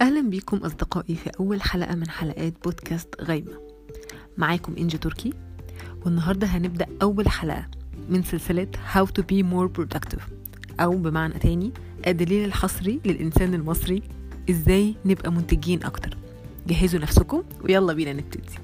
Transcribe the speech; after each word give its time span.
أهلا 0.00 0.20
بيكم 0.30 0.56
أصدقائي 0.56 1.14
في 1.14 1.30
أول 1.40 1.62
حلقة 1.62 1.94
من 1.94 2.10
حلقات 2.10 2.54
بودكاست 2.64 3.14
غايمة. 3.22 3.60
معاكم 4.36 4.74
إنجي 4.78 4.98
تركي 4.98 5.32
والنهاردة 6.06 6.46
هنبدأ 6.46 6.86
أول 7.02 7.28
حلقة 7.28 7.66
من 8.08 8.22
سلسلة 8.22 8.66
How 8.94 9.04
to 9.06 9.22
be 9.22 9.42
more 9.42 9.68
productive 9.80 10.22
أو 10.80 10.90
بمعنى 10.96 11.38
تاني 11.38 11.72
الدليل 12.06 12.44
الحصري 12.44 13.00
للإنسان 13.04 13.54
المصري 13.54 14.02
إزاي 14.50 14.94
نبقى 15.04 15.32
منتجين 15.32 15.82
أكتر. 15.84 16.16
جهزوا 16.66 17.00
نفسكم 17.00 17.42
ويلا 17.64 17.92
بينا 17.92 18.12
نبتدي. 18.12 18.58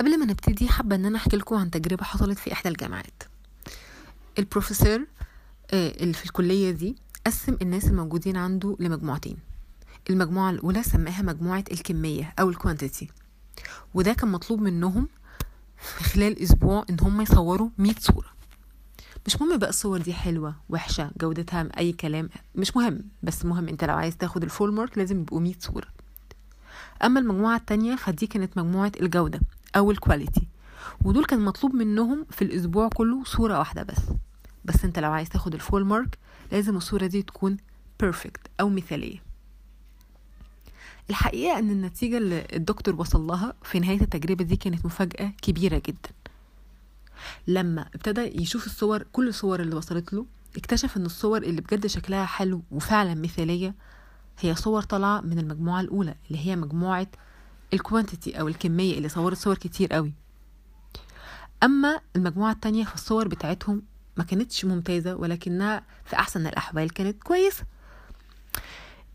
قبل 0.00 0.18
ما 0.18 0.24
نبتدي 0.26 0.68
حابة 0.68 0.96
إن 0.96 1.04
أنا 1.04 1.16
أحكي 1.18 1.36
لكم 1.36 1.56
عن 1.56 1.70
تجربة 1.70 2.04
حصلت 2.04 2.38
في 2.38 2.52
إحدى 2.52 2.68
الجامعات. 2.68 3.22
البروفيسور 4.38 5.06
آه، 5.70 6.02
اللي 6.02 6.12
في 6.14 6.24
الكلية 6.24 6.70
دي 6.70 6.96
قسم 7.26 7.56
الناس 7.62 7.84
الموجودين 7.84 8.36
عنده 8.36 8.76
لمجموعتين. 8.80 9.36
المجموعة 10.10 10.50
الأولى 10.50 10.82
سماها 10.82 11.22
مجموعة 11.22 11.64
الكمية 11.72 12.34
أو 12.40 12.50
ال 12.50 12.56
quantity 12.56 13.08
وده 13.94 14.12
كان 14.12 14.28
مطلوب 14.32 14.60
منهم 14.60 15.08
في 15.76 16.04
خلال 16.04 16.42
أسبوع 16.42 16.84
إن 16.90 16.96
هم 17.00 17.20
يصوروا 17.20 17.68
100 17.78 17.94
صورة. 17.98 18.26
مش 19.26 19.40
مهم 19.40 19.58
بقى 19.58 19.70
الصور 19.70 19.98
دي 20.00 20.12
حلوة 20.14 20.54
وحشة 20.68 21.10
جودتها 21.20 21.68
أي 21.78 21.92
كلام 21.92 22.28
مش 22.54 22.76
مهم. 22.76 23.04
بس 23.22 23.44
مهم 23.44 23.68
أنت 23.68 23.84
لو 23.84 23.94
عايز 23.94 24.16
تاخد 24.16 24.42
ال 24.42 24.48
full 24.48 24.72
mark 24.74 24.98
لازم 24.98 25.20
يبقوا 25.20 25.40
100 25.40 25.54
صورة. 25.60 25.86
أما 27.04 27.20
المجموعة 27.20 27.56
التانية 27.56 27.96
فدي 27.96 28.26
كانت 28.26 28.58
مجموعة 28.58 28.92
الجودة 29.00 29.40
أو 29.76 29.90
ال 29.90 29.97
quality 29.97 30.48
ودول 31.04 31.24
كان 31.24 31.40
مطلوب 31.40 31.74
منهم 31.74 32.26
في 32.30 32.42
الأسبوع 32.42 32.88
كله 32.88 33.24
صورة 33.24 33.58
واحدة 33.58 33.82
بس. 33.82 33.98
بس 34.68 34.84
انت 34.84 34.98
لو 34.98 35.12
عايز 35.12 35.28
تاخد 35.28 35.54
ال 35.54 35.60
full 35.60 35.84
mark 35.84 36.18
لازم 36.52 36.76
الصورة 36.76 37.06
دي 37.06 37.22
تكون 37.22 37.56
perfect 38.00 38.40
أو 38.60 38.68
مثالية. 38.68 39.18
الحقيقة 41.10 41.58
أن 41.58 41.70
النتيجة 41.70 42.18
اللي 42.18 42.46
الدكتور 42.52 43.00
وصل 43.00 43.20
لها 43.26 43.52
في 43.62 43.80
نهاية 43.80 44.00
التجربة 44.00 44.44
دي 44.44 44.56
كانت 44.56 44.86
مفاجأة 44.86 45.32
كبيرة 45.42 45.82
جدا. 45.86 46.10
لما 47.46 47.82
ابتدى 47.94 48.42
يشوف 48.42 48.66
الصور 48.66 49.02
كل 49.12 49.28
الصور 49.28 49.60
اللي 49.60 49.74
وصلت 49.76 50.12
له 50.12 50.26
اكتشف 50.56 50.96
إن 50.96 51.06
الصور 51.06 51.42
اللي 51.42 51.60
بجد 51.60 51.86
شكلها 51.86 52.24
حلو 52.26 52.62
وفعلا 52.70 53.14
مثالية 53.14 53.74
هي 54.40 54.54
صور 54.54 54.82
طالعة 54.82 55.20
من 55.20 55.38
المجموعة 55.38 55.80
الأولى 55.80 56.14
اللي 56.30 56.46
هي 56.46 56.56
مجموعة 56.56 57.06
الكوانتيتي 57.72 58.40
أو 58.40 58.48
الكمية 58.48 58.96
اللي 58.98 59.08
صورت 59.08 59.36
صور 59.38 59.54
كتير 59.58 59.92
قوي 59.92 60.12
أما 61.62 62.00
المجموعة 62.16 62.52
التانية 62.52 62.84
فالصور 62.84 63.28
بتاعتهم 63.28 63.82
ما 64.18 64.24
كانتش 64.24 64.64
ممتازة 64.64 65.14
ولكنها 65.14 65.82
في 66.04 66.16
أحسن 66.16 66.46
الأحوال 66.46 66.92
كانت 66.92 67.22
كويسة. 67.22 67.64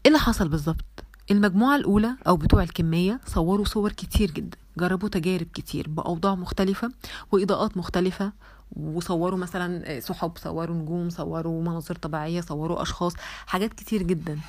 إيه 0.05 0.07
اللي 0.07 0.19
حصل 0.19 0.47
بالظبط؟ 0.47 0.85
المجموعة 1.31 1.75
الأولى 1.75 2.15
أو 2.27 2.37
بتوع 2.37 2.63
الكمية 2.63 3.21
صوروا 3.25 3.65
صور 3.65 3.91
كتير 3.91 4.31
جدا 4.31 4.57
جربوا 4.77 5.09
تجارب 5.09 5.47
كتير 5.53 5.89
بأوضاع 5.89 6.35
مختلفة 6.35 6.91
وإضاءات 7.31 7.77
مختلفة 7.77 8.31
وصوروا 8.71 9.39
مثلا 9.39 9.99
سحب 9.99 10.37
صوروا 10.37 10.75
نجوم 10.75 11.09
صوروا 11.09 11.61
مناظر 11.61 11.95
طبيعية 11.95 12.41
صوروا 12.41 12.81
أشخاص 12.81 13.13
حاجات 13.47 13.73
كتير 13.73 14.03
جدا. 14.03 14.39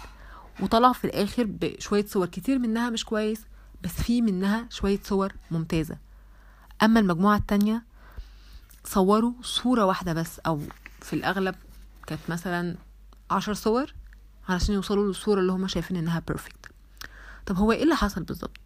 وطلع 0.60 0.92
في 0.92 1.04
الآخر 1.04 1.44
بشوية 1.48 2.06
صور 2.06 2.26
كتير 2.26 2.58
منها 2.58 2.90
مش 2.90 3.04
كويس 3.04 3.40
بس 3.82 3.90
في 3.92 4.22
منها 4.22 4.66
شوية 4.70 5.00
صور 5.04 5.32
ممتازة. 5.50 5.96
أما 6.82 7.00
المجموعة 7.00 7.36
التانية 7.36 7.82
صوروا 8.84 9.32
صورة 9.42 9.84
واحدة 9.84 10.12
بس 10.12 10.38
أو 10.38 10.60
في 11.00 11.12
الأغلب 11.12 11.54
كانت 12.06 12.20
مثلا 12.28 12.76
عشر 13.30 13.54
صور 13.54 13.94
علشان 14.48 14.74
يوصلوا 14.74 15.06
للصورة 15.06 15.40
اللي 15.40 15.52
هما 15.52 15.68
شايفين 15.68 15.96
إنها 15.96 16.22
بيرفكت 16.28 16.66
طب 17.46 17.56
هو 17.56 17.72
إيه 17.72 17.82
اللي 17.82 17.94
حصل 17.96 18.22
بالظبط؟ 18.22 18.60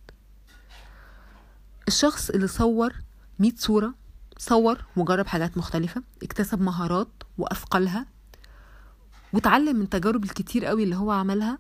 الشخص 1.88 2.30
اللي 2.30 2.46
صور 2.46 2.94
مية 3.38 3.54
صورة 3.56 3.94
صور 4.38 4.84
وجرب 4.96 5.26
حاجات 5.26 5.58
مختلفة 5.58 6.02
اكتسب 6.22 6.60
مهارات 6.60 7.08
وأثقلها 7.38 8.06
وتعلم 9.32 9.76
من 9.76 9.88
تجارب 9.88 10.24
الكتير 10.24 10.64
قوي 10.64 10.82
اللي 10.84 10.96
هو 10.96 11.10
عملها 11.10 11.58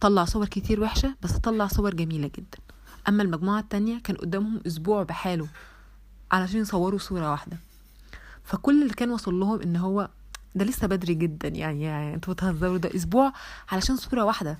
طلع 0.00 0.24
صور 0.24 0.46
كتير 0.46 0.80
وحشة 0.80 1.14
بس 1.22 1.32
طلع 1.32 1.66
صور 1.66 1.94
جميلة 1.94 2.30
جدا. 2.38 2.58
أما 3.08 3.22
المجموعة 3.22 3.60
التانية 3.60 3.98
كان 4.00 4.16
قدامهم 4.16 4.60
أسبوع 4.66 5.02
بحاله 5.02 5.48
علشان 6.32 6.60
يصوروا 6.60 6.98
صورة 6.98 7.30
واحدة. 7.30 7.56
فكل 8.44 8.82
اللي 8.82 8.94
كان 8.94 9.10
وصل 9.10 9.34
لهم 9.34 9.60
إن 9.62 9.76
هو 9.76 10.08
ده 10.54 10.64
لسه 10.64 10.86
بدري 10.86 11.14
جدا 11.14 11.48
يعني, 11.48 11.82
يعني 11.82 12.14
أنتوا 12.14 12.34
بتهزروا 12.34 12.78
ده 12.78 12.90
أسبوع 12.96 13.32
علشان 13.72 13.96
صورة 13.96 14.24
واحدة. 14.24 14.58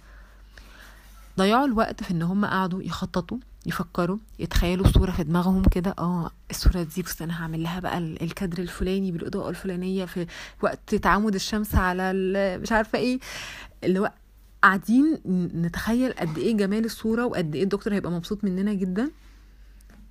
ضيعوا 1.38 1.66
الوقت 1.66 2.02
في 2.02 2.10
إن 2.10 2.22
هم 2.22 2.44
قعدوا 2.44 2.82
يخططوا 2.82 3.38
يفكروا 3.66 4.16
يتخيلوا 4.38 4.86
الصورة 4.86 5.10
في 5.10 5.24
دماغهم 5.24 5.64
كده 5.64 5.94
آه 5.98 6.30
الصورة 6.50 6.82
دي 6.82 7.02
بس 7.02 7.22
أنا 7.22 7.42
هعمل 7.42 7.62
لها 7.62 7.80
بقى 7.80 7.98
الكادر 7.98 8.58
الفلاني 8.62 9.12
بالإضاءة 9.12 9.48
الفلانية 9.50 10.04
في 10.04 10.26
وقت 10.62 10.94
تعامد 10.94 11.34
الشمس 11.34 11.74
على 11.74 12.12
مش 12.58 12.72
عارفة 12.72 12.98
إيه. 12.98 13.18
اللي 13.84 13.98
هو 14.00 14.12
قاعدين 14.62 15.18
نتخيل 15.54 16.12
قد 16.12 16.38
إيه 16.38 16.56
جمال 16.56 16.84
الصورة 16.84 17.26
وقد 17.26 17.54
إيه 17.54 17.62
الدكتور 17.62 17.94
هيبقى 17.94 18.12
مبسوط 18.12 18.44
مننا 18.44 18.74
جدا. 18.74 19.10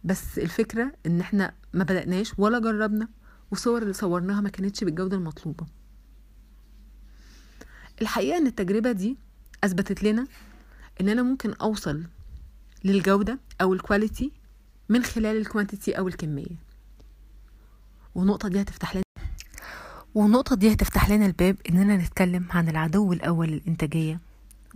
بس 0.04 0.40
الفكرة 0.40 0.92
إن 1.06 1.20
إحنا 1.20 1.54
ما 1.74 1.84
بدأناش 1.84 2.34
ولا 2.38 2.60
جربنا. 2.60 3.08
والصور 3.52 3.82
اللي 3.82 3.94
صورناها 3.94 4.42
ما 4.42 4.50
كانتش 4.50 4.84
بالجودة 4.84 5.18
المطلوبة. 5.18 5.66
الحقيقة 8.02 8.38
إن 8.38 8.48
التجربة 8.48 8.92
دي 8.92 9.18
أثبتت 9.64 10.04
لنا 10.04 10.28
إن 11.02 11.10
أنا 11.10 11.22
ممكن 11.22 11.54
أوصل 11.54 12.04
للجودة 12.84 13.40
أو 13.62 13.74
ال 13.74 13.81
quality 13.81 14.32
من 14.90 15.04
خلال 15.04 15.38
ال 15.38 15.44
quantity 15.44 15.92
أو 15.98 16.08
الكمية. 16.08 16.56
والنقطة 18.16 18.50
دي 18.50 18.62
هتفتح 18.62 18.96
لنا 18.96 19.04
والنقطة 20.16 20.56
دي 20.56 20.74
هتفتح 20.74 21.10
لنا 21.10 21.26
الباب 21.26 21.58
اننا 21.70 21.98
نتكلم 21.98 22.46
عن 22.52 22.70
العدو 22.70 23.14
الأول 23.14 23.48
للإنتاجية 23.48 24.20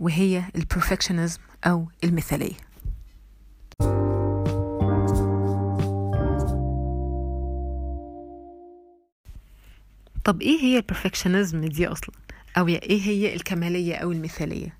وهي 0.00 0.42
البرفكشنزم 0.56 1.40
أو 1.64 1.88
المثالية. 2.04 2.65
طب 10.26 10.42
إيه 10.42 10.60
هي 10.60 10.76
البرفكشنزم 10.76 11.64
دي 11.64 11.86
أصلا؟ 11.86 12.14
أو 12.58 12.68
إيه 12.68 13.02
هي 13.02 13.34
الكمالية 13.34 13.94
أو 13.96 14.12
المثالية؟ 14.12 14.76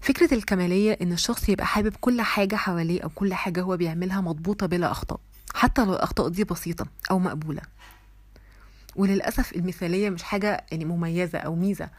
فكرة 0.00 0.34
الكمالية 0.34 0.98
إن 1.02 1.12
الشخص 1.12 1.48
يبقى 1.48 1.66
حابب 1.66 1.94
كل 2.00 2.20
حاجة 2.20 2.56
حواليه 2.56 3.00
أو 3.00 3.08
كل 3.08 3.34
حاجة 3.34 3.62
هو 3.62 3.76
بيعملها 3.76 4.20
مضبوطة 4.20 4.66
بلا 4.66 4.90
أخطاء 4.90 5.20
حتى 5.54 5.84
لو 5.84 5.92
الأخطاء 5.92 6.28
دي 6.28 6.44
بسيطة 6.44 6.86
أو 7.10 7.18
مقبولة. 7.18 7.62
وللأسف 8.96 9.52
المثالية 9.52 10.10
مش 10.10 10.22
حاجة 10.22 10.64
يعني 10.72 10.84
مميزة 10.84 11.38
أو 11.38 11.54
ميزة 11.54 11.90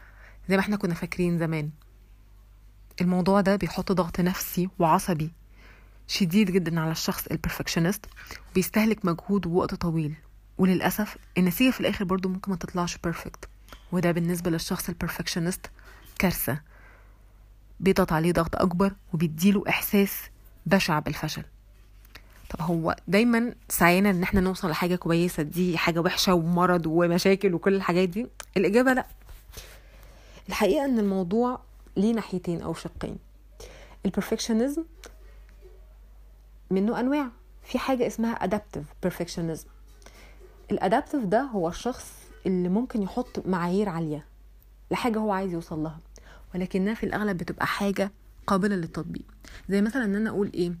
زي 0.48 0.56
ما 0.56 0.60
إحنا 0.62 0.76
كنا 0.76 0.94
فاكرين 0.94 1.38
زمان. 1.38 1.70
الموضوع 3.00 3.40
ده 3.40 3.56
بيحط 3.56 3.92
ضغط 3.92 4.20
نفسي 4.20 4.68
وعصبي 4.78 5.30
شديد 6.08 6.50
جدا 6.50 6.80
على 6.80 6.92
الشخص 6.92 7.26
ال 7.26 7.32
perfectionist 7.32 8.06
بيستهلك 8.54 9.04
مجهود 9.04 9.46
ووقت 9.46 9.74
طويل. 9.74 10.14
وللأسف 10.60 11.16
النتيجة 11.38 11.70
في 11.70 11.80
الآخر 11.80 12.04
برضو 12.04 12.28
ممكن 12.28 12.50
ما 12.50 12.56
تطلعش 12.56 12.96
perfect 12.96 13.48
وده 13.92 14.12
بالنسبة 14.12 14.50
للشخص 14.50 14.88
ال 14.88 14.94
perfectionist 14.94 15.66
كارثة. 16.18 16.60
بيضغط 17.80 18.12
عليه 18.12 18.32
ضغط 18.32 18.56
أكبر 18.56 18.92
وبيديله 19.14 19.64
إحساس 19.68 20.12
بشع 20.66 20.98
بالفشل. 20.98 21.44
طب 22.50 22.60
هو 22.62 22.96
دايما 23.08 23.54
سعينا 23.68 24.10
إن 24.10 24.22
إحنا 24.22 24.40
نوصل 24.40 24.70
لحاجة 24.70 24.96
كويسة؟ 24.96 25.42
دي 25.42 25.78
حاجة 25.78 26.00
وحشة 26.00 26.34
ومرض 26.34 26.86
ومشاكل 26.86 27.54
وكل 27.54 27.74
الحاجات 27.74 28.08
دي؟ 28.08 28.26
الإجابة 28.56 28.92
لأ. 28.92 29.06
الحقيقة 30.48 30.84
إن 30.84 30.98
الموضوع 30.98 31.60
ليه 31.96 32.12
ناحيتين 32.12 32.62
أو 32.62 32.74
شقين. 32.74 33.16
البرفكشنزم 34.06 34.84
منه 36.70 37.00
أنواع. 37.00 37.28
في 37.64 37.78
حاجة 37.78 38.06
اسمها 38.06 38.46
adaptive 38.46 39.08
perfectionism. 39.08 39.79
الأدابتيف 40.70 41.24
ده 41.24 41.40
هو 41.40 41.68
الشخص 41.68 42.12
اللي 42.46 42.68
ممكن 42.68 43.02
يحط 43.02 43.46
معايير 43.46 43.88
عالية 43.88 44.24
لحاجة 44.90 45.18
هو 45.18 45.32
عايز 45.32 45.52
يوصل 45.52 45.78
لها 45.78 46.00
ولكنها 46.54 46.94
في 46.94 47.06
الأغلب 47.06 47.36
بتبقى 47.36 47.66
حاجة 47.66 48.10
قابلة 48.46 48.76
للتطبيق. 48.76 49.24
زي 49.68 49.82
مثلا 49.82 50.04
إن 50.04 50.14
أنا 50.16 50.30
أقول 50.30 50.50
إيه 50.54 50.72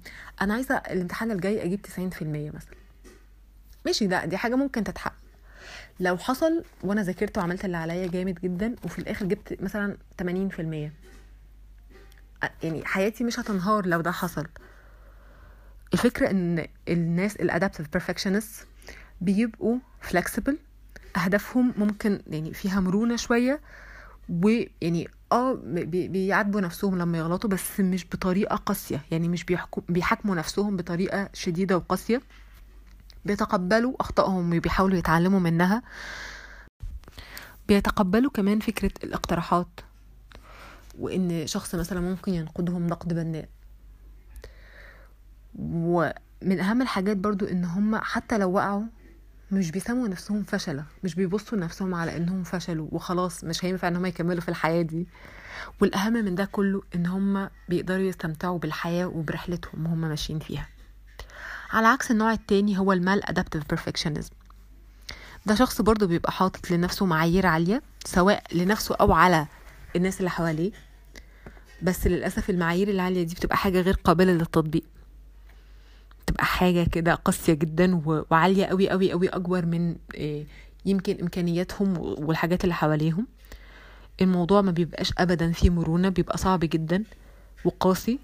أنا 0.42 0.54
عايزة 0.54 0.74
الامتحان 0.76 1.30
الجاي 1.30 1.64
أجيب 1.64 1.86
90% 1.86 2.22
مثلا. 2.22 2.74
ماشي 3.86 4.06
ده 4.06 4.24
دي 4.24 4.36
حاجة 4.36 4.54
ممكن 4.54 4.84
تتحقق. 4.84 5.14
لو 6.00 6.16
حصل 6.18 6.64
وأنا 6.84 7.02
ذاكرت 7.02 7.38
وعملت 7.38 7.64
اللي 7.64 7.76
عليا 7.76 8.06
جامد 8.06 8.34
جدا 8.40 8.76
وفي 8.84 8.98
الآخر 8.98 9.26
جبت 9.26 9.62
مثلا 9.62 9.96
80% 10.22 10.90
يعني 12.62 12.84
حياتي 12.84 13.24
مش 13.24 13.40
هتنهار 13.40 13.86
لو 13.86 14.00
ده 14.00 14.10
حصل. 14.10 14.46
الفكرة 15.94 16.30
إن 16.30 16.66
الناس 16.88 17.36
ال 17.36 17.42
adaptive 17.42 17.88
perfectionist 17.92 18.66
بيبقوا 19.20 19.78
flexible 20.00 20.58
أهدافهم 21.16 21.74
ممكن 21.76 22.22
يعني 22.26 22.54
فيها 22.54 22.80
مرونة 22.80 23.16
شوية 23.16 23.60
ويعني 24.28 25.08
آه 25.32 25.54
بي- 25.64 26.08
بيعاتبوا 26.08 26.60
نفسهم 26.60 26.98
لما 26.98 27.18
يغلطوا 27.18 27.50
بس 27.50 27.80
مش 27.80 28.06
بطريقة 28.06 28.56
قاسية. 28.56 29.02
يعني 29.10 29.28
مش 29.28 29.44
بيحاكموا 29.88 30.34
نفسهم 30.34 30.76
بطريقة 30.76 31.28
شديدة 31.34 31.76
وقاسية. 31.76 32.22
بيتقبلوا 33.24 33.94
أخطائهم 34.00 34.56
وبيحاولوا 34.56 34.98
يتعلموا 34.98 35.40
منها. 35.40 35.82
بيتقبلوا 37.68 38.30
كمان 38.30 38.60
فكرة 38.60 38.90
الاقتراحات 39.04 39.80
وإن 40.98 41.46
شخص 41.46 41.74
مثلا 41.74 42.00
ممكن 42.00 42.34
ينقدهم 42.34 42.86
نقد 42.86 43.14
بناء. 43.14 43.48
ومن 45.58 46.60
أهم 46.60 46.82
الحاجات 46.82 47.16
برضو 47.16 47.44
إن 47.44 47.64
هم 47.64 47.96
حتى 47.96 48.38
لو 48.38 48.52
وقعوا 48.52 48.82
مش 49.52 49.70
بيسموا 49.70 50.08
نفسهم 50.08 50.42
فشلة 50.42 50.84
مش 51.04 51.14
بيبصوا 51.14 51.58
لنفسهم 51.58 51.94
على 51.94 52.16
إنهم 52.16 52.42
فشلوا 52.42 52.88
وخلاص 52.92 53.44
مش 53.44 53.64
هينفع 53.64 53.88
إن 53.88 53.96
هم 53.96 54.06
يكملوا 54.06 54.40
في 54.40 54.48
الحياة 54.48 54.82
دي. 54.82 55.06
والأهم 55.80 56.12
من 56.12 56.34
ده 56.34 56.44
كله 56.44 56.82
إن 56.94 57.06
هم 57.06 57.50
بيقدروا 57.68 58.02
يستمتعوا 58.02 58.58
بالحياة 58.58 59.06
وبرحلتهم 59.06 59.86
وهم 59.86 60.00
ماشيين 60.00 60.38
فيها. 60.38 60.68
على 61.70 61.86
عكس 61.86 62.10
النوع 62.10 62.32
التاني 62.32 62.78
هو 62.78 62.92
المال 62.92 63.22
adaptive 63.24 63.74
perfectionism. 63.76 64.30
ده 65.46 65.54
شخص 65.54 65.80
برضو 65.80 66.06
بيبقى 66.06 66.32
حاطط 66.32 66.70
لنفسه 66.70 67.06
معايير 67.06 67.46
عالية 67.46 67.82
سواء 68.04 68.42
لنفسه 68.52 68.94
أو 68.94 69.12
على 69.12 69.46
الناس 69.96 70.18
اللي 70.18 70.30
حواليه. 70.30 70.72
بس 71.82 72.06
للأسف 72.06 72.50
المعايير 72.50 72.88
العالية 72.88 73.22
دي 73.22 73.34
بتبقى 73.34 73.56
حاجة 73.56 73.80
غير 73.80 73.94
قابلة 74.04 74.32
للتطبيق. 74.32 74.84
بتبقى 76.30 76.44
حاجة 76.44 76.84
كده 76.84 77.14
قاسية 77.14 77.52
جدا 77.52 78.02
وعالية 78.30 78.64
قوي 78.66 78.88
قوي 78.90 79.12
قوي 79.12 79.28
أكبر 79.28 79.66
من 79.66 79.96
إيه، 80.14 80.46
يمكن 80.86 81.16
إمكانياتهم 81.20 81.98
والحاجات 81.98 82.64
اللي 82.64 82.74
حواليهم. 82.74 83.26
الموضوع 84.20 84.60
ما 84.60 84.70
بيبقاش 84.70 85.12
أبدا 85.18 85.52
فيه 85.52 85.70
مرونة 85.70 86.08
بيبقى 86.08 86.38
صعب 86.38 86.60
جدا 86.60 87.04
وقاسي. 87.64 88.18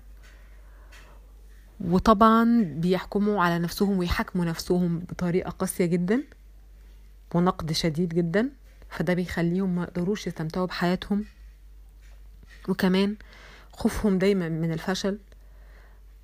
وطبعا 1.81 2.63
بيحكموا 2.77 3.43
على 3.43 3.59
نفسهم 3.59 3.99
ويحاكموا 3.99 4.45
نفسهم 4.45 4.99
بطريقة 4.99 5.51
قاسية 5.51 5.87
جدا 5.87 6.23
ونقد 7.35 7.73
شديد 7.73 8.09
جدا. 8.15 8.51
فده 8.91 9.15
بيخليهم 9.15 9.75
ما 9.75 9.83
يقدروش 9.83 10.27
يستمتعوا 10.27 10.67
بحياتهم. 10.67 11.25
وكمان 12.69 13.17
خوفهم 13.73 14.19
دايما 14.19 14.49
من 14.49 14.73
الفشل 14.73 15.19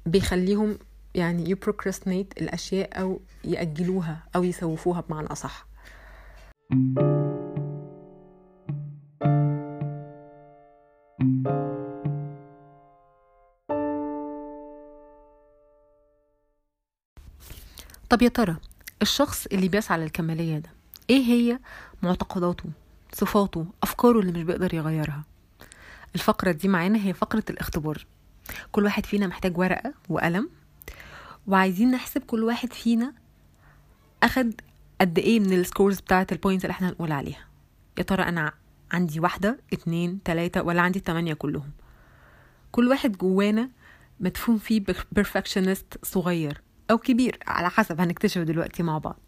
بيخليهم 0.07 0.79
يعني 1.15 1.51
يبروكراستنيت 1.51 2.43
الأشياء 2.43 3.01
أو 3.01 3.21
يأجلوها 3.45 4.23
أو 4.37 4.45
يسوفوها 4.45 5.01
بمعنى 5.01 5.27
أصح. 5.27 5.67
طب 18.11 18.23
يا 18.23 18.29
ترى 18.29 18.57
الشخص 19.03 19.47
اللي 19.47 19.69
بيسعى 19.69 19.99
للكمالية 19.99 20.59
ده 20.59 20.71
إيه 21.11 21.23
هي 21.25 21.59
معتقداته 22.03 22.65
صفاته 23.13 23.67
أفكاره 23.83 24.21
اللي 24.21 24.33
مش 24.33 24.43
بيقدر 24.43 24.75
يغيرها؟ 24.75 25.25
الفقرة 26.15 26.53
دي 26.53 26.69
معانا 26.69 26.99
هي 27.07 27.13
فقرة 27.15 27.45
الاختبار. 27.51 28.07
كل 28.73 28.85
واحد 28.85 29.07
فينا 29.07 29.27
محتاج 29.27 29.59
ورقة 29.59 29.95
وقلم 30.09 30.49
وعايزين 31.47 31.91
نحسب 31.91 32.21
كل 32.23 32.45
واحد 32.45 32.73
فينا 32.73 33.13
أخد 34.23 34.61
قد 35.01 35.19
إيه 35.19 35.41
من 35.41 35.53
ال 35.53 35.60
scores 35.60 36.01
بتاعت 36.01 36.33
ال 36.33 36.37
points 36.37 36.65
اللي 36.65 36.73
إحنا 36.73 36.89
هنقول 36.89 37.13
عليها. 37.13 37.45
يا 37.99 38.03
ترى 38.03 38.23
أنا 38.23 38.53
عندي 38.93 39.21
واحدة 39.21 39.59
اتنين 39.73 40.23
تلاتة 40.23 40.63
ولا 40.63 40.83
عندي 40.83 40.99
التمانية 40.99 41.35
كلهم؟ 41.35 41.71
كل 42.73 42.89
واحد 42.89 43.13
جوانا 43.19 43.71
مدفون 44.21 44.59
فيه 44.59 44.85
perfectionist 45.13 45.99
صغير 46.03 46.61
أو 46.91 46.99
كبير 46.99 47.39
على 47.47 47.71
حسب 47.71 48.01
هنكتشف 48.01 48.41
دلوقتي 48.41 48.83
مع 48.83 48.99
بعض. 48.99 49.19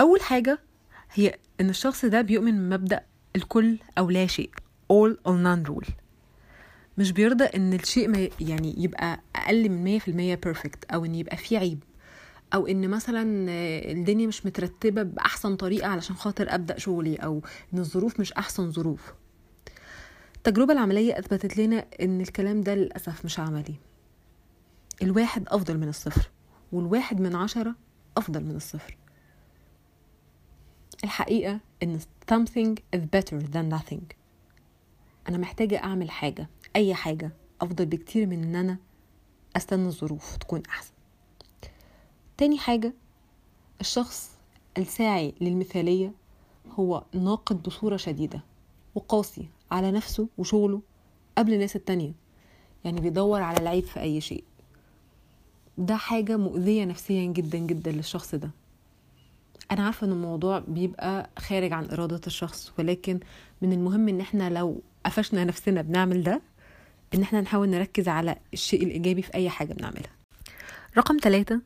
أول 0.00 0.20
حاجة 0.20 0.58
هي 1.12 1.38
إن 1.60 1.70
الشخص 1.70 2.04
ده 2.04 2.20
بيؤمن 2.20 2.52
بمبدأ 2.68 3.00
الكل 3.36 3.78
أو 3.98 4.10
لا 4.10 4.26
شيء 4.26 4.50
all 4.92 5.12
or 5.28 5.32
none 5.32 5.70
rule. 5.72 5.90
مش 6.98 7.12
بيرضى 7.12 7.44
إن 7.44 7.72
الشيء 7.72 8.08
ما 8.08 8.28
يعني 8.40 8.74
يبقى 8.78 9.20
أقل 9.36 9.68
من 9.68 10.00
100% 10.00 10.08
بيرفكت 10.10 10.84
أو 10.84 11.04
إن 11.04 11.14
يبقى 11.14 11.36
فيه 11.36 11.58
عيب. 11.58 11.84
أو 12.54 12.66
إن 12.66 12.90
مثلا 12.90 13.22
الدنيا 13.92 14.26
مش 14.26 14.46
مترتبة 14.46 15.02
بأحسن 15.02 15.56
طريقة 15.56 15.88
علشان 15.88 16.16
خاطر 16.16 16.54
أبدأ 16.54 16.78
شغلي 16.78 17.16
أو 17.16 17.42
إن 17.74 17.78
الظروف 17.78 18.20
مش 18.20 18.32
أحسن 18.32 18.70
ظروف. 18.70 19.12
التجربة 20.36 20.72
العملية 20.72 21.18
أثبتت 21.18 21.56
لنا 21.58 21.84
إن 22.02 22.20
الكلام 22.20 22.60
ده 22.60 22.74
للأسف 22.74 23.24
مش 23.24 23.38
عملي. 23.40 23.74
الواحد 25.02 25.44
أفضل 25.48 25.78
من 25.78 25.88
الصفر 25.88 26.30
والواحد 26.72 27.20
من 27.20 27.34
عشرة 27.36 27.74
أفضل 28.16 28.44
من 28.44 28.56
الصفر. 28.56 28.96
الحقيقة 31.04 31.60
إن 31.82 32.00
something 32.32 32.74
is 32.96 33.00
better 33.00 33.36
than 33.54 33.74
nothing. 33.78 34.02
أنا 35.28 35.38
محتاجة 35.38 35.78
أعمل 35.84 36.10
حاجة. 36.10 36.48
أي 36.76 36.94
حاجة. 36.94 37.30
أفضل 37.60 37.86
بكتير 37.86 38.26
من 38.26 38.42
إن 38.42 38.54
أنا 38.56 38.76
أستنى 39.56 39.86
الظروف 39.86 40.36
تكون 40.36 40.62
أحسن. 40.68 40.92
تاني 42.36 42.58
حاجة 42.58 42.92
الشخص 43.80 44.30
الساعي 44.78 45.34
للمثالية 45.40 46.12
هو 46.78 47.04
ناقد 47.14 47.62
بصوره 47.62 47.96
شديدة 47.96 48.40
وقاسي 48.94 49.48
على 49.70 49.90
نفسه 49.90 50.28
وشغله 50.38 50.80
قبل 51.38 51.52
الناس 51.54 51.76
التانية. 51.76 52.12
يعني 52.84 53.00
بيدور 53.00 53.42
على 53.42 53.58
العيب 53.58 53.84
في 53.84 54.00
أي 54.00 54.20
شيء. 54.20 54.44
ده 55.78 55.96
حاجة 55.96 56.36
مؤذية 56.36 56.84
نفسيا 56.84 57.24
جدا 57.26 57.58
جدا 57.58 57.92
للشخص 57.92 58.34
ده. 58.34 58.50
أنا 59.70 59.84
عارفة 59.84 60.06
إن 60.06 60.12
الموضوع 60.12 60.58
بيبقى 60.58 61.30
خارج 61.38 61.72
عن 61.72 61.84
إرادة 61.90 62.20
الشخص 62.26 62.72
ولكن 62.78 63.20
من 63.62 63.72
المهم 63.72 64.08
إن 64.08 64.20
إحنا 64.20 64.50
لو 64.50 64.80
قفشنا 65.06 65.44
نفسنا 65.44 65.82
بنعمل 65.82 66.22
ده 66.22 66.42
إن 67.14 67.22
إحنا 67.22 67.40
نحاول 67.40 67.68
نركز 67.68 68.08
على 68.08 68.36
الشيء 68.52 68.82
الإيجابي 68.82 69.22
في 69.22 69.34
أي 69.34 69.50
حاجة 69.50 69.72
بنعملها. 69.72 70.10
رقم 70.96 71.16
ثلاثة 71.22 71.60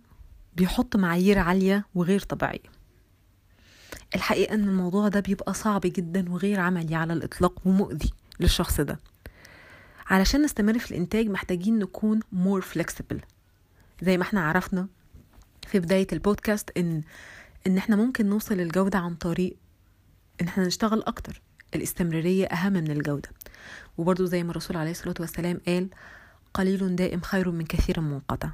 بيحط 0.57 0.97
معايير 0.97 1.39
عالية 1.39 1.87
وغير 1.95 2.21
طبيعية. 2.21 2.77
الحقيقة 4.15 4.55
إن 4.55 4.65
الموضوع 4.69 5.09
ده 5.09 5.21
بيبقى 5.21 5.55
صعب 5.55 5.81
جدا 5.85 6.33
وغير 6.33 6.61
عملي 6.61 6.95
على 6.95 7.13
الإطلاق 7.13 7.61
ومؤذي 7.65 8.11
للشخص 8.41 8.81
ده. 8.81 8.99
علشان 10.07 10.43
نستمر 10.43 10.79
في 10.79 10.91
الإنتاج 10.91 11.27
محتاجين 11.29 11.79
نكون 11.79 12.21
more 12.21 12.63
flexible. 12.75 13.19
زي 14.03 14.17
ما 14.17 14.23
إحنا 14.23 14.49
عرفنا 14.49 14.89
في 15.67 15.81
بداية 15.81 16.07
البودكاست 16.13 16.71
إن 16.77 17.03
إن 17.67 17.79
إحنا 17.79 17.97
ممكن 17.97 18.27
نوصل 18.27 18.55
للجودة 18.55 18.99
عن 18.99 19.15
طريق 19.15 19.57
إن 20.41 20.49
إحنا 20.49 20.67
نشتغل 20.67 21.03
أكتر. 21.03 21.43
الاستمرارية 21.75 22.47
أهم 22.47 22.73
من 22.73 22.91
الجودة. 22.91 23.29
وبرضو 23.99 24.25
زي 24.25 24.43
ما 24.43 24.51
الرسول 24.51 24.77
عليه 24.77 24.91
الصلاة 24.91 25.15
والسلام 25.21 25.61
قال 25.67 25.89
قليل 26.55 26.97
دائم 26.97 27.21
خير 27.21 27.51
من 27.51 27.65
كثير 27.65 28.01
منقطع. 28.01 28.49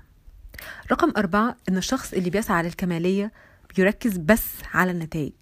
رقم 0.93 1.13
أربعة 1.17 1.57
إن 1.69 1.77
الشخص 1.77 2.13
اللي 2.13 2.31
بيسعى 2.31 2.63
للكمالية 2.63 3.33
بيركز 3.77 4.17
بس 4.17 4.47
على 4.75 4.91
النتائج. 4.91 5.33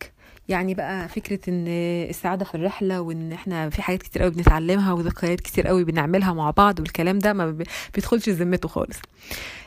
يعني 0.49 0.75
بقى 0.75 1.09
فكرة 1.09 1.41
إن 1.51 1.65
السعادة 2.09 2.45
في 2.45 2.55
الرحلة 2.55 3.01
وإن 3.01 3.33
إحنا 3.33 3.71
في 3.71 3.83
حاجات 3.83 4.03
كتير 4.03 4.23
قوي 4.23 4.31
بنتعلمها 4.31 4.93
وذكريات 4.93 5.41
كتير 5.41 5.67
قوي 5.67 5.85
بنعملها 5.85 6.33
مع 6.33 6.51
بعض 6.51 6.81
والكلام 6.81 7.19
ده 7.19 7.33
ما 7.33 7.65
بيدخلش 7.95 8.29
ذمته 8.29 8.69
خالص. 8.69 8.99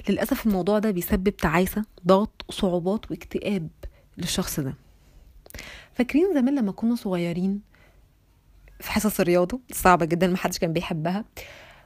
للأسف 0.09 0.45
الموضوع 0.45 0.79
ده 0.79 0.91
بيسبب 0.91 1.29
تعاسة 1.29 1.85
ضغط 2.07 2.45
صعوبات 2.49 3.11
واكتئاب 3.11 3.69
للشخص 4.17 4.59
ده. 4.59 4.73
فاكرين 5.93 6.33
زمان 6.33 6.55
لما 6.59 6.71
كنا 6.71 6.95
صغيرين 6.95 7.61
في 8.83 8.91
حصص 8.91 9.19
الرياضة 9.19 9.59
صعبة 9.71 10.05
جدا 10.05 10.27
ما 10.27 10.37
حدش 10.37 10.59
كان 10.59 10.73
بيحبها. 10.73 11.25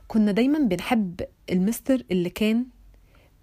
كنا 0.08 0.32
دايما 0.32 0.60
بنحب 0.60 1.22
المستر 1.52 2.04
اللي 2.12 2.30
كان 2.30 2.66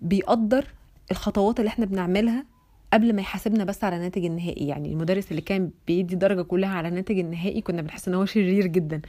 بيقدر 0.00 0.66
الخطوات 1.10 1.58
اللي 1.60 1.68
إحنا 1.68 1.86
بنعملها 1.86 2.46
قبل 2.92 3.12
ما 3.12 3.20
يحاسبنا 3.20 3.64
بس 3.64 3.84
على 3.84 3.96
الناتج 3.96 4.24
النهائي. 4.24 4.66
يعني 4.68 4.92
المدرس 4.92 5.30
اللي 5.30 5.42
كان 5.42 5.70
بيدي 5.86 6.14
درجة 6.16 6.42
كلها 6.42 6.70
على 6.70 6.88
الناتج 6.88 7.18
النهائي 7.18 7.60
كنا 7.60 7.82
بنحس 7.82 8.08
إن 8.08 8.14
هو 8.14 8.24
شرير 8.24 8.66
جدا. 8.66 9.00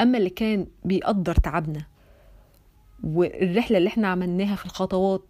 أما 0.00 0.18
اللي 0.18 0.30
كان 0.30 0.66
بيقدر 0.84 1.34
تعبنا 1.34 1.80
والرحلة 3.04 3.78
اللي 3.78 3.88
إحنا 3.88 4.08
عملناها 4.08 4.56
في 4.56 4.64
الخطوات 4.66 5.24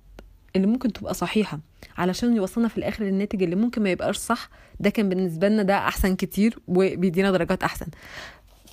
اللي 0.57 0.67
ممكن 0.67 0.93
تبقى 0.93 1.15
صحيحة 1.15 1.59
علشان 1.99 2.37
يوصلنا 2.37 2.69
في 2.69 2.79
الآخر 2.79 3.05
للناتج 3.05 3.43
اللي 3.43 3.57
ممكن 3.57 3.83
ما 3.83 3.91
يبقاش 3.91 4.17
صح 4.17 4.49
ده 4.81 4.91
كان 4.91 5.09
بالنسبة 5.09 5.49
لنا 5.49 5.63
ده 5.63 5.79
أحسن 5.79 6.17
كتير 6.17 6.59
وبيدينا 6.69 7.31
درجات 7.31 7.63
أحسن. 7.63 7.87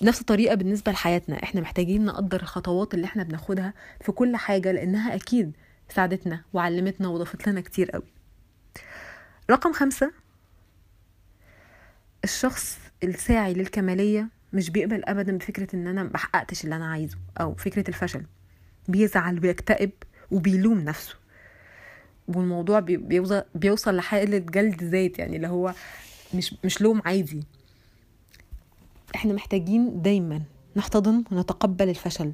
نفس 0.01 0.21
الطريقة 0.21 0.55
بالنسبة 0.55 0.91
لحياتنا. 0.91 1.43
إحنا 1.43 1.61
محتاجين 1.61 2.05
نقدر 2.05 2.41
الخطوات 2.41 2.93
اللي 2.93 3.05
إحنا 3.05 3.23
بناخدها 3.23 3.73
في 4.01 4.11
كل 4.11 4.35
حاجة 4.35 4.71
لأنها 4.71 5.15
أكيد 5.15 5.51
ساعدتنا 5.89 6.41
وعلمتنا 6.53 7.07
وضافت 7.07 7.47
لنا 7.47 7.61
كتير 7.61 7.91
قوي. 7.91 8.03
رقم 9.51 9.73
خمسة 9.73 10.11
الشخص 12.23 12.77
الساعي 13.03 13.53
للكمالية 13.53 14.29
مش 14.53 14.69
بيقبل 14.69 15.01
أبدا 15.05 15.37
بفكرة 15.37 15.75
إن 15.75 15.87
أنا 15.87 16.03
محققتش 16.03 16.63
اللي 16.63 16.75
أنا 16.75 16.85
عايزه 16.91 17.17
أو 17.39 17.55
فكرة 17.55 17.89
الفشل. 17.89 18.23
بيزعل 18.87 19.39
ويكتئب 19.45 19.91
وبيلوم 20.31 20.79
نفسه. 20.79 21.15
والموضوع 22.27 22.79
بي- 22.79 22.97
بيوصل 22.97 23.43
بيوصل 23.55 23.95
لحالة 23.95 24.37
جلد 24.37 24.83
ذات 24.83 25.19
يعني 25.19 25.35
اللي 25.35 25.47
هو 25.47 25.73
مش 26.33 26.55
مش 26.63 26.81
لوم 26.81 27.01
عادي. 27.05 27.43
إحنا 29.15 29.33
محتاجين 29.33 30.01
دايما 30.01 30.41
نحتضن 30.75 31.23
ونتقبل 31.31 31.89
الفشل 31.89 32.33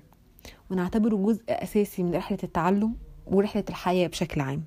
ونعتبره 0.71 1.15
جزء 1.15 1.43
أساسي 1.49 2.03
من 2.03 2.15
رحلة 2.15 2.37
التعلم 2.43 2.95
ورحلة 3.25 3.63
الحياة 3.69 4.07
بشكل 4.07 4.41
عام. 4.41 4.63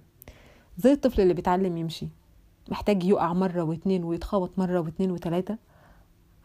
زي 0.78 0.92
الطفل 0.92 1.21
اللي 1.21 1.35
بيتعلم 1.35 1.76
يمشي 1.76 2.09
محتاج 2.68 3.04
يقع 3.04 3.33
مرة 3.33 3.62
واتنين 3.62 4.04
ويتخبط 4.04 4.59
مرة 4.59 4.80
واتنين 4.80 5.11
وتلاتة 5.11 5.56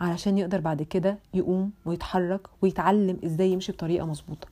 علشان 0.01 0.38
يقدر 0.38 0.59
بعد 0.59 0.83
كده 0.83 1.19
يقوم 1.33 1.71
ويتحرك 1.85 2.47
ويتعلم 2.61 3.19
إزاي 3.25 3.51
يمشي 3.51 3.71
بطريقة 3.71 4.05
مظبوطة. 4.05 4.47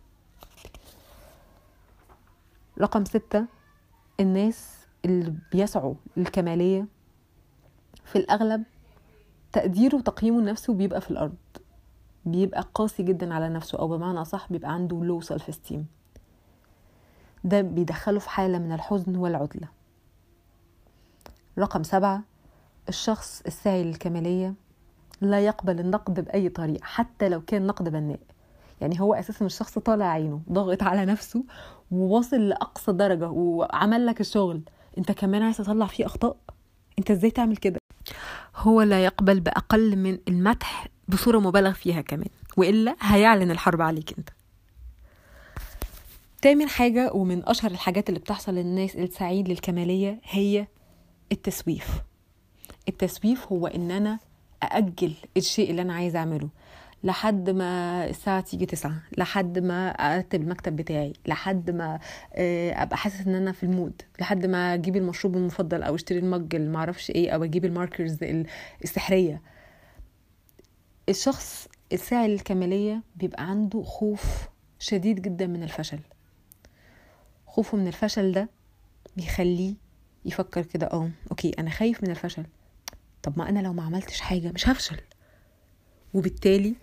رقم 2.81 3.05
ستة 3.05 3.45
الناس 4.19 4.77
اللي 5.05 5.33
بيسعوا 5.51 5.93
للكمالية 6.17 6.86
في 8.05 8.15
الأغلب 8.17 8.63
تقديره 9.54 9.96
وتقييمه 9.96 10.42
لنفسه 10.42 10.74
بيبقى 10.74 11.01
في 11.01 11.12
الأرض. 11.12 11.36
بيبقى 12.25 12.68
قاسي 12.74 13.04
جدا 13.04 13.34
على 13.34 13.50
نفسه 13.50 13.80
أو 13.80 13.88
بمعنى 13.88 14.22
أصح 14.22 14.48
بيبقى 14.51 14.74
عنده 14.74 15.04
لو 15.04 15.22
سيلف 15.22 15.51
esteem 15.51 15.80
ده 17.44 17.62
بيدخله 17.62 18.20
في 18.20 18.30
حالة 18.30 18.60
من 18.60 18.72
الحزن 18.72 19.16
والعزلة 19.16 19.68
رقم 21.60 21.84
سبعة 21.84 22.24
الشخص 22.89 23.42
الساعي 23.48 23.84
للكمالية 23.84 24.54
لا 25.22 25.39
يقبل 25.46 25.80
النقد 25.80 26.20
بأي 26.20 26.50
طريقة 26.50 26.84
حتى 26.84 27.30
لو 27.30 27.42
كان 27.42 27.68
نقد 27.68 27.89
بناء. 27.89 28.20
يعني 28.82 29.01
هو 29.01 29.13
أساسا 29.13 29.46
الشخص 29.46 29.80
طالع 29.80 30.06
عينه 30.06 30.42
ضاغط 30.51 30.84
على 30.84 31.06
نفسه 31.06 31.44
وواصل 31.92 32.48
لأقصى 32.50 32.92
درجة 32.92 33.30
وعمل 33.30 34.06
لك 34.06 34.22
الشغل. 34.22 34.62
أنت 34.98 35.12
كمان 35.12 35.42
عايز 35.42 35.58
تطلع 35.58 35.86
فيه 35.86 36.06
أخطاء؟ 36.06 36.38
أنت 37.00 37.12
إزاي 37.12 37.32
تعمل 37.32 37.58
كده؟ 37.58 37.80
هو 38.58 38.82
لا 38.82 39.06
يقبل 39.06 39.40
بأقل 39.40 39.96
من 39.96 40.18
المدح 40.28 40.88
بصورة 41.08 41.40
مبالغ 41.40 41.74
فيها 41.74 42.02
كمان 42.02 42.30
وإلا 42.58 42.96
هيعلن 43.02 43.52
الحرب 43.52 43.82
عليك 43.82 44.14
أنت. 44.18 44.30
تامن 46.42 46.70
حاجة 46.70 47.12
ومن 47.14 47.48
أشهر 47.50 47.72
الحاجات 47.72 48.10
اللي 48.10 48.20
بتحصل 48.20 48.56
للناس 48.56 48.96
السعيد 48.96 49.50
للكمالية 49.50 50.20
هي 50.24 50.68
التسويف. 51.32 51.88
التسويف 52.90 53.48
هو 53.48 53.68
إن 53.68 53.92
أنا 53.92 54.20
أأجل 54.64 55.14
الشيء 55.38 55.70
اللي 55.72 55.82
أنا 55.82 55.94
عايز 55.94 56.16
أعمله. 56.16 56.50
لحد 57.04 57.50
ما 57.50 58.06
الساعة 58.10 58.42
تيجي 58.42 58.66
تسعة 58.66 59.01
لحد 59.18 59.60
ما 59.60 59.89
أرتب 59.89 60.42
المكتب 60.42 60.75
بتاعي 60.75 61.13
لحد 61.27 61.70
ما 61.72 62.00
آه، 62.34 62.84
أبقى 62.84 62.98
حاسس 62.98 63.27
إن 63.27 63.36
أنا 63.36 63.51
في 63.51 63.63
ال 63.63 63.71
mood 63.71 64.01
لحد 64.20 64.46
ما 64.46 64.74
أجيب 64.74 64.96
المشروب 64.96 65.36
المفضل 65.38 65.84
أو 65.84 65.96
أشتري 65.96 66.20
ال 66.20 66.28
mug 66.28 66.56
اللي 66.56 66.70
معرفش 66.70 67.10
إيه 67.10 67.30
أو 67.32 67.44
أجيب 67.44 67.66
ال 67.65 67.73
markers 67.73 68.24
ال- 68.24 68.48
السحرية. 68.84 69.42
الشخص 71.10 71.68
الساعي 71.94 72.27
للكمالية 72.27 73.04
بيبقى 73.16 73.50
عنده 73.50 73.84
خوف 73.84 74.48
شديد 74.80 75.22
جدا 75.22 75.48
من 75.48 75.63
الفشل. 75.63 76.00
خوفه 77.46 77.77
من 77.77 77.88
الفشل 77.88 78.32
ده 78.32 78.50
بيخليه 79.18 79.74
يفكر 80.25 80.62
كده 80.62 80.88
آه 80.88 81.10
okay 81.32 81.51
أنا 81.60 81.70
خايف 81.70 82.04
من 82.04 82.10
الفشل. 82.12 82.44
طب 83.24 83.39
ما 83.39 83.50
أنا 83.50 83.60
لو 83.60 83.74
ما 83.74 83.84
عملتش 83.84 84.20
حاجة 84.22 84.51
مش 84.51 84.70
هفشل. 84.70 84.98
وبالتالي 86.13 86.75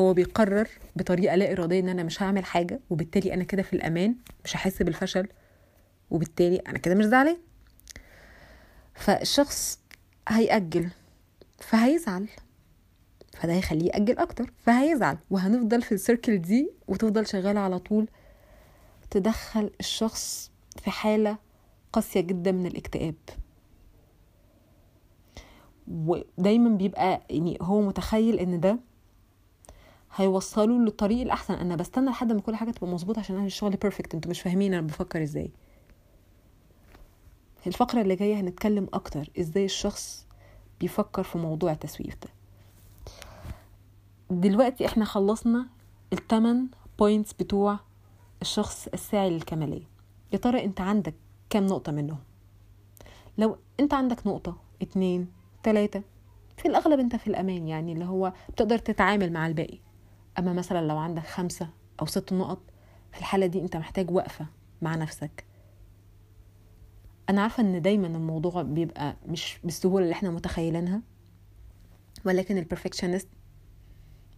هو 0.00 0.14
بيقرر 0.14 0.68
بطريقة 0.96 1.36
لا 1.36 1.52
إرادية 1.52 1.80
إن 1.80 1.88
أنا 1.88 2.02
مش 2.02 2.22
هعمل 2.22 2.44
حاجة 2.44 2.80
وبالتالي 2.90 3.34
أنا 3.34 3.44
كده 3.44 3.62
في 3.62 3.72
الأمان 3.72 4.16
مش 4.44 4.56
هحس 4.56 4.82
بالفشل 4.82 5.28
وبالتالي 6.10 6.56
أنا 6.56 6.78
كده 6.78 6.94
مش 6.94 7.04
زعلان. 7.04 7.36
فالشخص 8.94 9.80
هيأجل 10.28 10.88
فهيزعل 11.58 12.28
فده 13.36 13.52
هيخليه 13.52 13.86
يأجل 13.86 14.18
أكتر 14.18 14.52
فهيزعل. 14.58 15.18
وهنفضل 15.30 15.82
في 15.82 15.92
السيركل 15.92 16.38
دي 16.42 16.70
وتفضل 16.88 17.26
شغالة 17.26 17.60
على 17.60 17.78
طول 17.78 18.08
تدخل 19.10 19.70
الشخص 19.80 20.50
في 20.82 20.90
حالة 20.90 21.38
قاسية 21.92 22.20
جدا 22.20 22.52
من 22.52 22.66
الاكتئاب. 22.66 23.14
ودايما 25.88 26.76
بيبقى 26.76 27.22
يعني 27.30 27.58
هو 27.62 27.80
متخيل 27.80 28.38
إن 28.38 28.60
ده 28.60 28.78
هيوصله 30.14 30.78
للطريق 30.78 31.20
الأحسن. 31.20 31.54
أنا 31.54 31.76
بستنى 31.76 32.10
لحد 32.10 32.32
ما 32.32 32.40
كل 32.40 32.56
حاجة 32.56 32.70
تبقى 32.70 32.86
مظبوطة 32.92 33.18
عشان 33.18 33.36
أنا 33.36 33.46
الشغل 33.46 33.70
perfect 33.76 34.14
أنتوا 34.14 34.30
مش 34.30 34.40
فاهمين 34.40 34.74
أنا 34.74 34.86
بفكر 34.86 35.22
إزاي. 35.22 35.50
في 37.60 37.66
الفقرة 37.66 38.00
اللي 38.00 38.16
جاية 38.16 38.40
هنتكلم 38.40 38.88
أكتر 38.92 39.30
إزاي 39.40 39.64
الشخص 39.64 40.26
بيفكر 40.80 41.22
في 41.22 41.38
موضوع 41.38 41.72
التسويف 41.72 42.16
ده. 42.22 42.28
دلوقتي 44.30 44.86
إحنا 44.86 45.04
خلصنا 45.04 45.66
الثمان 46.12 46.68
points 46.98 47.32
بتوع 47.32 47.78
الشخص 48.42 48.88
الساعي 48.94 49.30
للكمالية. 49.30 49.86
يا 50.32 50.38
ترى 50.38 50.64
أنت 50.64 50.80
عندك 50.80 51.14
كام 51.50 51.66
نقطة 51.66 51.92
منهم؟ 51.92 52.18
لو 53.38 53.56
أنت 53.80 53.94
عندك 53.94 54.26
نقطة 54.26 54.56
اتنين 54.82 55.28
تلاتة 55.62 56.02
في 56.56 56.68
الأغلب 56.68 57.00
أنت 57.00 57.16
في 57.16 57.26
الأمان 57.26 57.68
يعني 57.68 57.92
اللي 57.92 58.04
هو 58.04 58.32
بتقدر 58.48 58.78
تتعامل 58.78 59.32
مع 59.32 59.46
الباقي. 59.46 59.78
أما 60.38 60.52
مثلا 60.52 60.86
لو 60.86 60.98
عندك 60.98 61.22
خمسة 61.26 61.68
أو 62.00 62.06
ست 62.06 62.32
نقط 62.32 62.58
في 63.12 63.18
الحالة 63.18 63.46
دي 63.46 63.60
أنت 63.60 63.76
محتاج 63.76 64.10
وقفة 64.10 64.46
مع 64.82 64.94
نفسك. 64.94 65.44
أنا 67.30 67.42
عارفة 67.42 67.62
إن 67.62 67.82
دايما 67.82 68.06
الموضوع 68.06 68.62
بيبقى 68.62 69.16
مش 69.26 69.58
بالسهولة 69.64 70.04
اللي 70.04 70.12
إحنا 70.12 70.30
متخيلينها 70.30 71.02
ولكن 72.24 72.58
البرفكشنست 72.58 73.28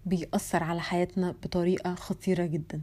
بيأثر 0.07 0.62
على 0.64 0.80
حياتنا 0.80 1.30
بطريقة 1.42 1.95
خطيرة 1.95 2.47
جدا. 2.47 2.83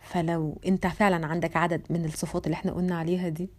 فلو 0.00 0.60
أنت 0.66 0.86
فعلا 0.86 1.26
عندك 1.26 1.56
عدد 1.56 1.82
من 1.90 2.04
الصفات 2.04 2.46
اللي 2.46 2.54
إحنا 2.54 2.72
قلنا 2.72 2.98
عليها 2.98 3.28
دي 3.28 3.50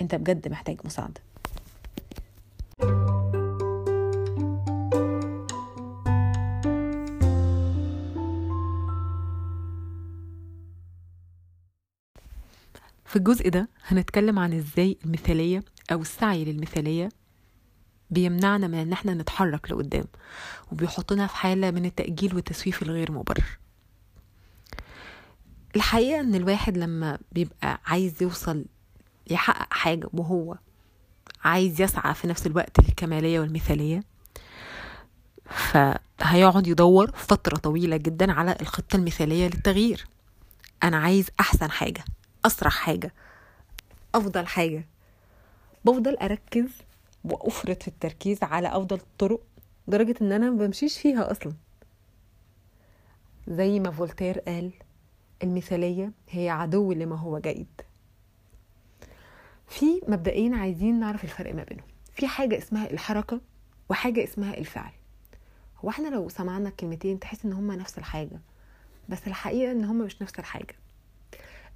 أنت 0.00 0.14
بجد 0.14 0.48
محتاج 0.48 0.80
مساعدة. 0.84 1.20
في 13.14 13.20
الجزء 13.20 13.48
ده 13.48 13.68
هنتكلم 13.86 14.38
عن 14.38 14.52
إزاي 14.52 14.98
المثالية 15.04 15.64
أو 15.92 16.00
السعي 16.00 16.44
للمثالية 16.44 17.08
بيمنعنا 18.10 18.66
من 18.66 18.74
إن 18.74 18.92
إحنا 18.92 19.14
نتحرك 19.14 19.70
لقدام 19.70 20.04
وبيحطنا 20.72 21.26
في 21.26 21.36
حالة 21.36 21.70
من 21.70 21.84
التأجيل 21.84 22.34
والتسويف 22.34 22.82
الغير 22.82 23.12
مبرر. 23.12 23.58
الحقيقة 25.76 26.20
إن 26.20 26.34
الواحد 26.34 26.78
لما 26.78 27.18
بيبقى 27.32 27.80
عايز 27.86 28.22
يوصل 28.22 28.64
يحقق 29.30 29.74
حاجة 29.74 30.08
وهو 30.12 30.58
عايز 31.44 31.80
يسعى 31.80 32.14
في 32.14 32.26
نفس 32.26 32.46
الوقت 32.46 32.80
للكمالية 32.80 33.40
والمثالية 33.40 34.02
فهيقعد 35.44 36.66
يدور 36.66 37.10
فترة 37.14 37.56
طويلة 37.56 37.96
جدا 37.96 38.32
على 38.32 38.56
الخطة 38.60 38.96
المثالية 38.96 39.46
للتغيير. 39.46 40.06
أنا 40.82 40.96
عايز 40.96 41.28
أحسن 41.40 41.70
حاجة. 41.70 42.04
أسرع 42.44 42.70
حاجة 42.70 43.12
أفضل 44.14 44.46
حاجة. 44.46 44.86
بفضل 45.84 46.16
أركز 46.16 46.68
وأفرط 47.24 47.82
في 47.82 47.88
التركيز 47.88 48.42
على 48.42 48.68
أفضل 48.68 48.96
الطرق 48.96 49.40
لدرجة 49.88 50.14
إن 50.22 50.32
أنا 50.32 50.50
بمشيش 50.50 50.98
فيها 50.98 51.30
أصلا. 51.30 51.52
زي 53.48 53.80
ما 53.80 53.90
فولتير 53.90 54.38
قال 54.38 54.72
المثالية 55.42 56.12
هي 56.30 56.50
عدو 56.50 56.92
لما 56.92 57.16
هو 57.16 57.38
جيد. 57.38 57.80
في 59.68 60.00
مبدئيا 60.08 60.56
عايزين 60.56 61.00
نعرف 61.00 61.24
الفرق 61.24 61.54
ما 61.54 61.64
بينهم. 61.64 61.86
في 62.12 62.26
حاجة 62.26 62.58
اسمها 62.58 62.90
الحركة 62.90 63.40
وحاجة 63.88 64.24
اسمها 64.24 64.58
الفعل. 64.58 64.92
هو 65.84 65.88
إحنا 65.88 66.08
لو 66.08 66.28
سمعنا 66.28 66.68
الكلمتين 66.68 67.20
تحس 67.20 67.44
إن 67.44 67.52
هما 67.52 67.76
نفس 67.76 67.98
الحاجة 67.98 68.40
بس 69.08 69.26
الحقيقة 69.26 69.72
إن 69.72 69.84
هما 69.84 70.04
مش 70.04 70.22
نفس 70.22 70.38
الحاجة. 70.38 70.76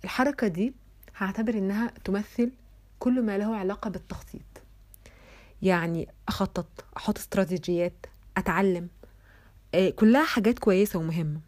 الحركة 0.04 0.48
دي 0.48 0.74
هعتبر 1.16 1.54
إنها 1.54 1.92
تمثل 2.04 2.52
كل 2.98 3.22
ما 3.22 3.38
له 3.38 3.56
علاقة 3.56 3.90
بالتخطيط. 3.90 4.42
يعني 5.62 6.08
أخطط 6.28 6.84
أحط 6.96 7.18
استراتيجيات 7.18 8.06
أتعلم 8.36 8.88
آه، 9.74 9.90
كلها 9.90 10.24
حاجات 10.24 10.58
كويسة 10.58 10.98
ومهمة 10.98 11.40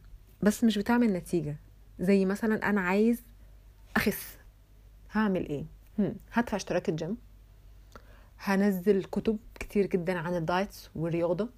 بس 0.42 0.64
مش 0.64 0.78
بتعمل 0.78 1.12
نتيجة. 1.12 1.56
زي 2.00 2.24
مثلا 2.24 2.70
أنا 2.70 2.80
عايز 2.80 3.22
أخس. 3.96 4.36
هعمل 5.12 5.66
هم، 5.98 6.16
هدفع 6.32 6.56
اشتراك 6.56 6.88
الجيم. 6.88 7.16
هنزل 8.38 9.04
كتب 9.04 9.38
كتير 9.60 9.86
جدا 9.86 10.18
عن 10.18 10.34
ال 10.34 10.44
diets 10.44 10.90
والرياضة. 10.94 11.48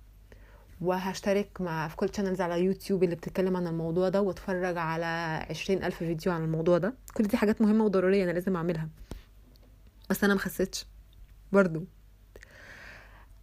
وهشترك 0.82 1.60
مع 1.60 1.88
في 1.88 1.96
كل 1.96 2.08
channels 2.16 2.40
على 2.40 2.64
يوتيوب 2.64 3.04
اللي 3.04 3.14
بتتكلم 3.14 3.56
عن 3.56 3.66
الموضوع 3.66 4.08
ده 4.08 4.22
واتفرج 4.22 4.76
على 4.78 5.06
عشرين 5.50 5.84
ألف 5.84 5.96
فيديو 5.96 6.32
عن 6.32 6.44
الموضوع 6.44 6.78
ده. 6.78 6.94
كل 7.14 7.24
دي 7.24 7.36
حاجات 7.36 7.62
مهمة 7.62 7.84
وضرورية 7.84 8.24
أنا 8.24 8.30
لازم 8.30 8.56
أعملها. 8.56 8.88
بس 10.10 10.24
أنا 10.24 10.34
مخستش 10.34 10.86
برضو. 11.52 11.84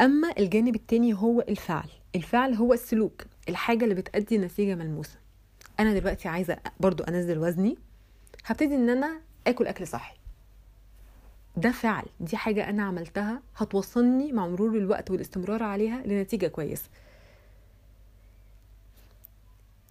أما 0.02 0.34
الجانب 0.40 0.76
التاني 0.76 1.14
هو 1.14 1.42
الفعل. 1.42 1.90
الفعل 2.16 2.54
هو 2.54 2.74
السلوك. 2.74 3.26
الحاجة 3.50 3.84
اللي 3.84 3.96
بتأدي 3.96 4.38
نتيجة 4.38 4.76
ملموسة. 4.76 5.18
أنا 5.80 5.94
دلوقتي 6.00 6.28
عايزة 6.28 6.58
برضو 6.80 7.04
أنزل 7.04 7.38
وزني. 7.40 7.78
هبتدي 8.46 8.76
إن 8.76 8.90
أنا 8.90 9.22
آكل 9.48 9.68
أكل 9.68 9.88
صحي. 9.88 10.16
ده 11.58 11.72
فعل. 11.72 12.06
دي 12.20 12.38
حاجة 12.38 12.70
أنا 12.70 12.84
عملتها. 12.84 13.42
هتوصلني 13.58 14.32
مع 14.32 14.48
مرور 14.48 14.78
الوقت 14.78 15.12
والاستمرار 15.12 15.64
عليها 15.64 16.02
لنتيجة 16.06 16.48
كويسة. 16.48 16.90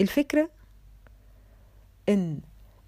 الفكرة 0.01 0.51
إن 2.09 2.41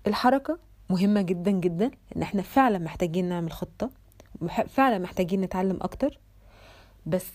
الحركة 0.06 0.58
مهمة 0.90 1.22
جدا 1.22 1.50
جدا 1.50 1.90
إن 2.16 2.22
إحنا 2.22 2.42
فعلا 2.42 2.78
محتاجين 2.78 3.28
نعمل 3.28 3.52
خطة 3.52 3.90
فعلا 4.68 4.98
محتاجين 4.98 5.40
نتعلم 5.40 5.78
أكتر 5.82 6.18
بس 7.06 7.28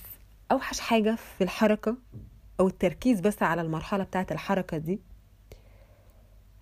أوحش 0.51 0.79
حاجة 0.79 1.15
في 1.15 1.43
الحركة 1.43 1.97
أو 2.59 2.67
التركيز 2.67 3.19
بس 3.19 3.43
على 3.43 3.61
المرحلة 3.61 4.03
بتاعت 4.03 4.31
الحركة 4.31 4.77
دي 4.77 4.99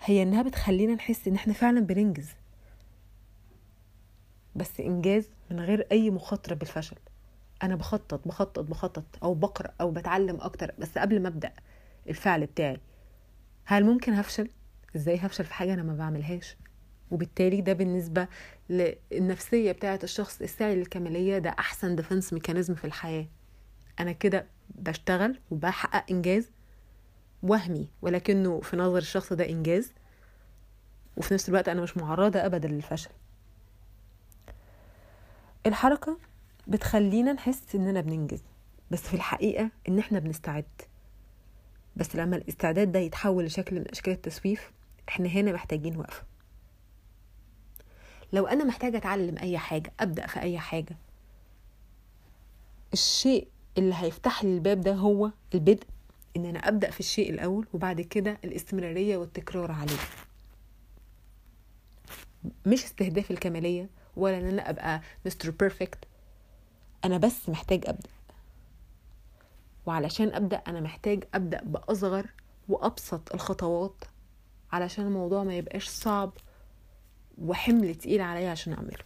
هي 0.02 0.24
إنها 0.24 0.42
بتخلينا 0.42 0.94
نحس 0.94 1.28
إن 1.28 1.36
إحنا 1.36 1.54
فعلا 1.54 1.80
بننجز. 1.80 2.30
بس 4.56 4.80
إنجاز 4.80 5.30
من 5.52 5.60
غير 5.60 5.88
أي 5.92 6.10
مخاطرة 6.10 6.54
بالفشل. 6.56 6.96
أنا 7.64 7.76
بخطط 7.76 8.28
بخطط 8.28 8.60
بخطط 8.60 9.04
أو 9.24 9.34
بقرأ 9.34 9.74
أو 9.82 9.92
بتعلم 9.92 10.42
أكتر 10.42 10.72
بس 10.80 10.98
قبل 10.98 11.22
ما 11.22 11.28
أبدأ 11.28 11.54
الفعل 12.10 12.46
بتاعي. 12.46 12.80
هل 13.66 13.86
ممكن 13.86 14.14
هفشل؟ 14.14 14.50
إزاي 14.96 15.18
هفشل 15.18 15.44
في 15.46 15.54
حاجة 15.54 15.74
أنا 15.74 15.84
ما 15.84 15.94
بعملهاش؟ 15.96 16.58
وبالتالي 17.12 17.62
ده 17.62 17.74
بالنسبة 17.74 18.28
للنفسية 18.70 19.72
بتاعة 19.72 20.00
الشخص 20.04 20.42
السعي 20.42 20.76
للكمالية 20.76 21.38
ده 21.38 21.50
أحسن 21.50 21.96
defense 21.96 22.34
mechanism 22.34 22.76
في 22.76 22.86
الحياة. 22.86 23.28
أنا 24.00 24.12
كده 24.12 24.46
بشتغل 24.70 25.40
وبحقق 25.52 26.12
إنجاز 26.12 26.50
وهمي 27.44 27.88
ولكنه 28.02 28.62
في 28.62 28.78
نظر 28.78 28.98
الشخص 28.98 29.34
ده 29.34 29.50
إنجاز 29.50 29.92
وفي 31.18 31.34
نفس 31.34 31.50
الوقت 31.50 31.70
أنا 31.70 31.82
مش 31.82 31.98
معرضة 31.98 32.40
أبدا 32.46 32.68
للفشل. 32.68 33.10
الحركة 35.66 36.18
بتخلينا 36.68 37.34
نحس 37.34 37.76
إننا 37.76 38.02
بننجز 38.02 38.44
بس 38.92 39.02
في 39.02 39.14
الحقيقة 39.14 39.70
إن 39.88 40.00
إحنا 40.00 40.20
بنستعد. 40.20 40.66
بس 41.96 42.16
لما 42.16 42.36
الاستعداد 42.36 42.92
ده 42.92 43.00
يتحول 43.00 43.46
لشكل 43.46 43.76
من 43.76 43.88
أشكال 43.92 44.14
التسويف 44.14 44.72
إحنا 45.10 45.28
هنا 45.28 45.52
محتاجين 45.52 45.98
وقفة. 45.98 46.24
لو 48.34 48.48
أنا 48.48 48.64
محتاجة 48.64 48.98
أتعلم 48.98 49.38
أي 49.38 49.58
حاجة 49.58 49.92
أبدأ 50.00 50.28
في 50.28 50.40
أي 50.40 50.60
حاجة. 50.60 50.96
الشيء 52.94 53.48
اللي 53.78 53.96
هيفتح 53.98 54.44
لي 54.44 54.54
الباب 54.56 54.82
ده 54.82 54.94
هو 54.94 55.32
البدء 55.54 55.84
إن 56.38 56.46
أنا 56.46 56.60
أبدأ 56.60 56.92
في 56.92 57.00
الشيء 57.00 57.30
الأول 57.30 57.68
وبعد 57.74 58.02
كده 58.02 58.38
الاستمرارية 58.44 59.18
والتكرار 59.18 59.72
عليه. 59.72 59.98
مش 62.66 62.84
استهداف 62.84 63.32
الكمالية 63.32 63.90
ولا 64.16 64.38
إن 64.38 64.46
أنا 64.46 64.70
أبقى 64.70 65.02
مستر 65.26 65.50
بيرفكت 65.52 66.06
أنا 67.06 67.18
بس 67.18 67.50
محتاج 67.50 67.84
أبدأ. 67.88 68.10
وعلشان 69.86 70.34
أبدأ 70.34 70.58
أنا 70.68 70.80
محتاج 70.82 71.24
أبدأ 71.34 71.62
بأصغر 71.64 72.26
وأبسط 72.70 73.34
الخطوات 73.34 74.04
علشان 74.72 75.06
الموضوع 75.06 75.44
ما 75.44 75.58
يبقاش 75.58 75.88
صعب 75.88 76.32
وحمل 77.38 77.96
تقيل 77.96 78.22
عليا 78.22 78.50
عشان 78.50 78.74
أعمله. 78.74 79.04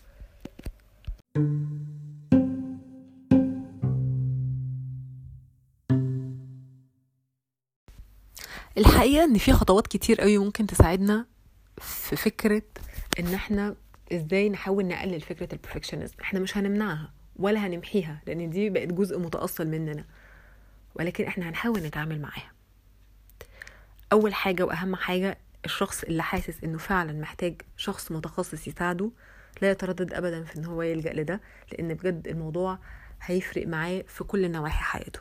الحقيقة 8.77 9.23
إن 9.23 9.37
في 9.37 9.53
خطوات 9.53 9.87
كتير 9.87 10.21
قوي 10.21 10.37
ممكن 10.37 10.67
تساعدنا 10.67 11.25
في 11.77 12.15
فكرة 12.15 12.61
إن 13.19 13.33
إحنا 13.33 13.75
إزاي 14.13 14.49
نحاول 14.49 14.85
نقلل 14.87 15.21
فكرة 15.21 15.49
البرفكشنزم 15.53 16.15
إحنا 16.21 16.39
مش 16.39 16.57
هنمنعها 16.57 17.13
ولا 17.35 17.67
هنمحيها 17.67 18.21
لأن 18.27 18.49
دي 18.49 18.69
بقت 18.69 18.87
جزء 18.87 19.19
متأصل 19.19 19.67
مننا. 19.67 20.05
ولكن 20.99 21.23
إحنا 21.25 21.49
هنحاول 21.49 21.79
نتعامل 21.79 22.21
معاها. 22.21 22.51
أول 24.11 24.33
حاجة 24.33 24.63
وأهم 24.63 24.95
حاجة 24.95 25.37
الشخص 25.65 26.03
اللي 26.03 26.23
حاسس 26.23 26.63
إنه 26.63 26.77
فعلا 26.77 27.13
محتاج 27.13 27.61
شخص 27.77 28.11
متخصص 28.11 28.67
يساعده 28.67 29.11
لا 29.61 29.71
يتردد 29.71 30.13
ابدا 30.13 30.43
في 30.43 30.55
إن 30.55 30.65
هو 30.65 30.81
يلجأ 30.81 31.13
لده 31.13 31.41
لأن 31.71 31.93
بجد 31.93 32.27
الموضوع 32.27 32.79
هيفرق 33.21 33.67
معاه 33.67 34.03
في 34.07 34.23
كل 34.23 34.51
نواحي 34.51 34.83
حياته. 34.83 35.19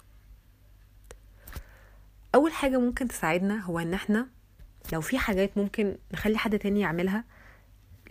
أول 2.35 2.53
حاجة 2.53 2.79
ممكن 2.79 3.09
تساعدنا 3.09 3.61
هو 3.61 3.79
إن 3.79 3.95
إحنا 3.95 4.29
لو 4.93 5.01
في 5.01 5.19
حاجات 5.19 5.59
ممكن 5.59 5.97
نخلي 6.13 6.39
حد 6.39 6.59
تاني 6.59 6.81
يعملها 6.81 7.25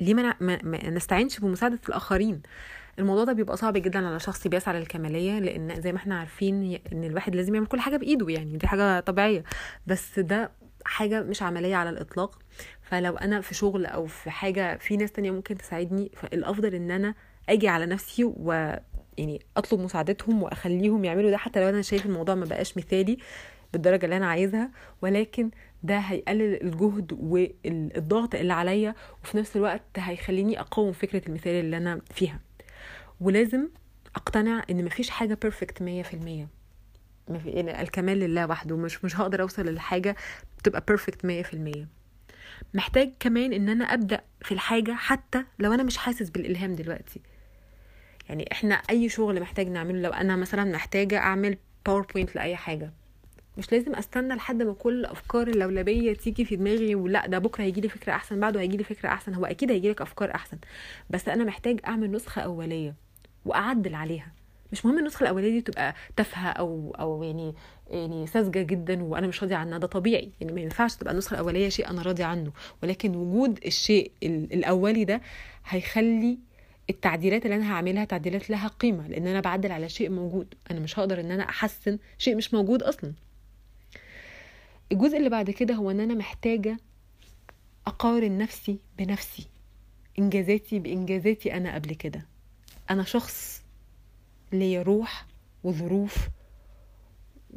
ليه 0.01 0.13
ما, 0.13 0.89
نستعينش 0.89 1.39
بمساعدة 1.39 1.79
الآخرين؟ 1.89 2.41
الموضوع 2.99 3.23
ده 3.23 3.33
بيبقى 3.33 3.57
صعب 3.57 3.73
جدا 3.77 4.07
على 4.07 4.19
شخص 4.19 4.47
بيسعى 4.47 4.79
للكمالية 4.79 5.39
لأن 5.39 5.81
زي 5.81 5.91
ما 5.91 5.97
إحنا 5.97 6.19
عارفين 6.19 6.79
إن 6.93 7.03
الواحد 7.03 7.35
لازم 7.35 7.55
يعمل 7.55 7.67
كل 7.67 7.79
حاجة 7.79 7.97
بإيده 7.97 8.29
يعني 8.29 8.57
دي 8.57 8.67
حاجة 8.67 8.99
طبيعية. 8.99 9.43
بس 9.87 10.19
ده 10.19 10.51
حاجة 10.85 11.21
مش 11.23 11.41
عملية 11.43 11.75
على 11.75 11.89
الإطلاق. 11.89 12.39
فلو 12.81 13.15
أنا 13.17 13.41
في 13.41 13.55
شغل 13.55 13.85
أو 13.85 14.05
في 14.05 14.29
حاجة 14.29 14.77
في 14.77 14.97
ناس 14.97 15.11
تانية 15.11 15.31
ممكن 15.31 15.57
تساعدني 15.57 16.11
فالأفضل 16.15 16.75
إن 16.75 16.91
أنا 16.91 17.15
أجي 17.49 17.67
على 17.67 17.85
نفسي 17.85 18.23
و 18.23 18.51
يعني 19.17 19.41
أطلب 19.57 19.79
مساعدتهم 19.79 20.43
وأخليهم 20.43 21.05
يعملوا 21.05 21.31
ده. 21.31 21.37
حتى 21.37 21.61
لو 21.61 21.69
أنا 21.69 21.81
شايف 21.81 22.05
الموضوع 22.05 22.35
ما 22.35 22.45
بقاش 22.45 22.77
مثالي 22.77 23.17
بالدرجة 23.73 24.05
اللي 24.05 24.17
أنا 24.17 24.27
عايزها 24.27 24.71
ولكن 25.01 25.49
ده 25.83 25.97
هيقلل 25.97 26.63
الجهد 26.63 27.13
والضغط 27.21 28.35
اللي 28.35 28.53
عليا 28.53 28.95
وفي 29.23 29.37
نفس 29.37 29.55
الوقت 29.55 29.81
هيخليني 29.97 30.59
أقاوم 30.59 30.91
فكرة 30.91 31.21
المثالية 31.27 31.51
اللي 31.53 31.77
أنا 31.77 32.01
فيها. 32.13 32.39
ولازم 33.21 33.67
أقتنع 34.15 34.63
إن 34.69 34.85
مفيش 34.85 35.09
حاجة 35.09 35.37
perfect 35.41 35.81
مية 35.81 36.03
في 36.03 36.13
المية. 36.13 36.47
يعني 37.45 37.81
الكمال 37.81 38.19
لله 38.19 38.47
وحده 38.47 38.77
مش 38.77 39.03
مش 39.05 39.15
هقدر 39.19 39.41
أوصل 39.41 39.65
للحاجة 39.65 40.15
تبقى 40.63 40.83
perfect 40.87 41.25
مية 41.25 41.43
في 41.43 41.53
المية. 41.53 41.87
محتاج 42.73 43.11
كمان 43.19 43.53
إن 43.53 43.69
أنا 43.69 43.85
أبدأ 43.85 44.21
في 44.41 44.51
الحاجة 44.51 44.91
حتى 44.91 45.45
لو 45.59 45.73
أنا 45.73 45.83
مش 45.83 45.97
حاسس 45.97 46.29
بالإلهام 46.29 46.75
دلوقتي. 46.75 47.21
يعني 48.29 48.49
إحنا 48.51 48.75
أي 48.75 49.09
شغل 49.09 49.41
محتاج 49.41 49.67
نعمله 49.69 49.99
لو 50.01 50.09
أنا 50.09 50.35
مثلا 50.35 50.63
محتاجة 50.63 51.17
أعمل 51.17 51.57
باوربوينت 51.85 52.35
لأي 52.35 52.55
حاجة 52.55 52.91
مش 53.57 53.71
لازم 53.71 53.95
أستنى 53.95 54.33
لحد 54.35 54.63
ما 54.63 54.73
كل 54.73 54.99
الافكار 54.99 55.47
اللولبيه 55.47 56.13
تيجي 56.13 56.45
في 56.45 56.55
دماغي 56.55 56.95
ولأ 56.95 57.27
ده 57.27 57.39
بكرة 57.39 57.63
هيجي 57.63 57.81
لي 57.81 57.89
فكرة 57.89 58.13
أحسن 58.13 58.39
بعده 58.39 58.59
هيجي 58.59 58.77
لي 58.77 58.83
فكرة 58.83 59.09
أحسن 59.09 59.33
هو 59.33 59.45
أكيد 59.45 59.71
هيجي 59.71 59.89
لك 59.89 60.01
أفكار 60.01 60.35
أحسن. 60.35 60.57
بس 61.09 61.29
أنا 61.29 61.43
محتاج 61.43 61.79
أعمل 61.87 62.11
نسخة 62.11 62.41
أولية. 62.41 62.95
وأعدل 63.45 63.95
عليها. 63.95 64.31
مش 64.71 64.85
مهم 64.85 64.99
النسخه 64.99 65.23
الاوليه 65.23 65.49
دي 65.49 65.61
تبقى 65.61 65.95
تافهة 66.15 66.49
أو 66.49 66.95
أو 66.99 67.23
يعني 67.23 67.53
يعني 67.89 68.27
ساذجة 68.27 68.61
جدا 68.61 69.03
وأنا 69.03 69.27
مش 69.27 69.43
راضي 69.43 69.55
عنها. 69.55 69.77
ده 69.77 69.87
طبيعي. 69.87 70.29
يعني 70.41 70.53
ما 70.53 70.61
ينفعش 70.61 70.95
تبقى 70.95 71.13
النسخة 71.13 71.33
الأولية 71.33 71.69
شيء 71.69 71.89
أنا 71.89 72.01
راضي 72.01 72.23
عنه. 72.23 72.51
ولكن 72.83 73.15
وجود 73.15 73.59
الشيء 73.65 74.11
الأولي 74.23 75.05
ده 75.05 75.21
هيخلي 75.67 76.37
التعديلات 76.89 77.45
اللي 77.45 77.55
أنا 77.55 77.73
هعملها 77.73 78.05
تعديلات 78.05 78.49
لها 78.49 78.67
قيمة. 78.67 79.07
لأن 79.07 79.27
أنا 79.27 79.39
بعدل 79.39 79.71
على 79.71 79.89
شيء 79.89 80.09
موجود. 80.09 80.53
أنا 80.71 80.79
مش 80.79 80.99
هقدر 80.99 81.19
إن 81.19 81.31
أنا 81.31 81.43
أحسن 81.49 81.97
شيء 82.17 82.35
مش 82.35 82.53
موجود 82.53 82.83
أصلا. 82.83 83.13
الجزء 84.91 85.17
اللي 85.17 85.29
بعد 85.29 85.49
كده 85.49 85.73
هو 85.73 85.91
إن 85.91 85.99
أنا 85.99 86.13
محتاجة 86.13 86.77
أقارن 87.87 88.37
نفسي 88.37 88.77
بنفسي. 88.97 89.47
إنجازاتي 90.19 90.79
بإنجازاتي 90.79 91.53
أنا 91.53 91.75
قبل 91.75 91.93
كده. 91.93 92.25
أنا 92.89 93.03
شخص 93.03 93.63
ليا 94.51 94.81
روح 94.81 95.25
وظروف 95.63 96.29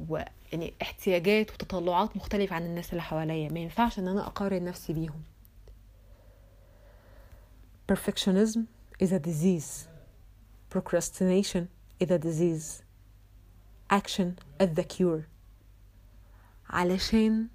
ويعني 0.08 0.74
احتياجات 0.82 1.50
وتطلعات 1.52 2.16
مختلفة 2.16 2.56
عن 2.56 2.62
الناس 2.62 2.90
اللي 2.90 3.02
حواليا. 3.02 3.48
ما 3.52 3.60
ينفعش 3.60 3.98
إن 3.98 4.08
أنا 4.08 4.26
أقارن 4.26 4.64
نفسي 4.64 4.92
بيهم. 4.92 5.22
Perfectionism 7.92 8.60
is 9.02 9.12
a 9.12 9.18
disease. 9.18 9.88
Procrastination 10.74 11.64
is 12.02 12.10
a 12.10 12.18
disease. 12.18 12.82
Action 13.90 14.28
is 14.60 14.70
the 14.74 14.84
cure. 14.84 15.22
علشان 16.70 17.48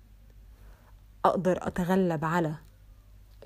أقدر 1.25 1.67
أتغلب 1.67 2.25
على 2.25 2.55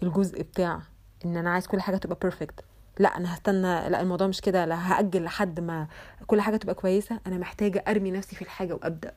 الجزء 0.03 0.41
بتاع 0.43 0.81
إن 1.25 1.37
أنا 1.37 1.49
عايز 1.49 1.67
كل 1.67 1.81
حاجة 1.81 1.97
تبقى 1.97 2.17
بيرفكت 2.21 2.65
لا 2.99 3.17
أنا 3.17 3.33
هستنى 3.35 3.61
لا 3.89 4.01
الموضوع 4.01 4.27
مش 4.27 4.41
كده 4.41 4.65
لا 4.65 4.75
هأجل 4.91 5.23
لحد 5.23 5.59
ما 5.59 5.87
كل 6.27 6.41
حاجة 6.41 6.57
تبقى 6.57 6.75
كويسة. 6.75 7.19
أنا 7.27 7.37
محتاجة 7.37 7.83
أرمي 7.87 8.11
نفسي 8.11 8.35
في 8.35 8.41
الحاجة 8.41 8.73
وأبدأ 8.73 9.13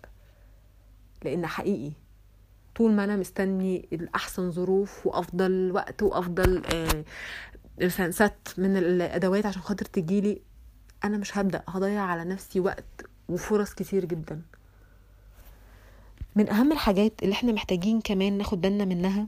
لأن 1.24 1.46
حقيقي 1.46 1.92
طول 2.76 2.92
ما 2.92 3.04
أنا 3.04 3.16
مستني 3.16 3.88
الأحسن 3.92 4.50
ظروف 4.50 5.06
وأفضل 5.06 5.72
وقت 5.74 6.02
وأفضل 6.02 6.62
آه 6.74 7.04
ست 8.10 8.54
من 8.58 8.76
الأدوات 8.76 9.46
عشان 9.46 9.62
خاطر 9.62 9.84
تجيلي 9.84 10.40
أنا 11.04 11.18
مش 11.18 11.38
هبدأ. 11.38 11.62
هضيع 11.68 12.02
على 12.02 12.24
نفسي 12.24 12.60
وقت 12.60 12.84
وفرص 13.28 13.74
كتير 13.74 14.04
جدا. 14.04 14.42
من 16.36 16.48
أهم 16.50 16.72
الحاجات 16.72 17.22
اللي 17.22 17.32
إحنا 17.32 17.52
محتاجين 17.52 18.00
كمان 18.00 18.38
ناخد 18.38 18.60
بالنا 18.60 18.84
منها 18.84 19.26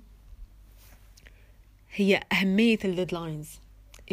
هي 1.94 2.20
أهمية 2.32 2.78
الديدلاينز 2.84 3.48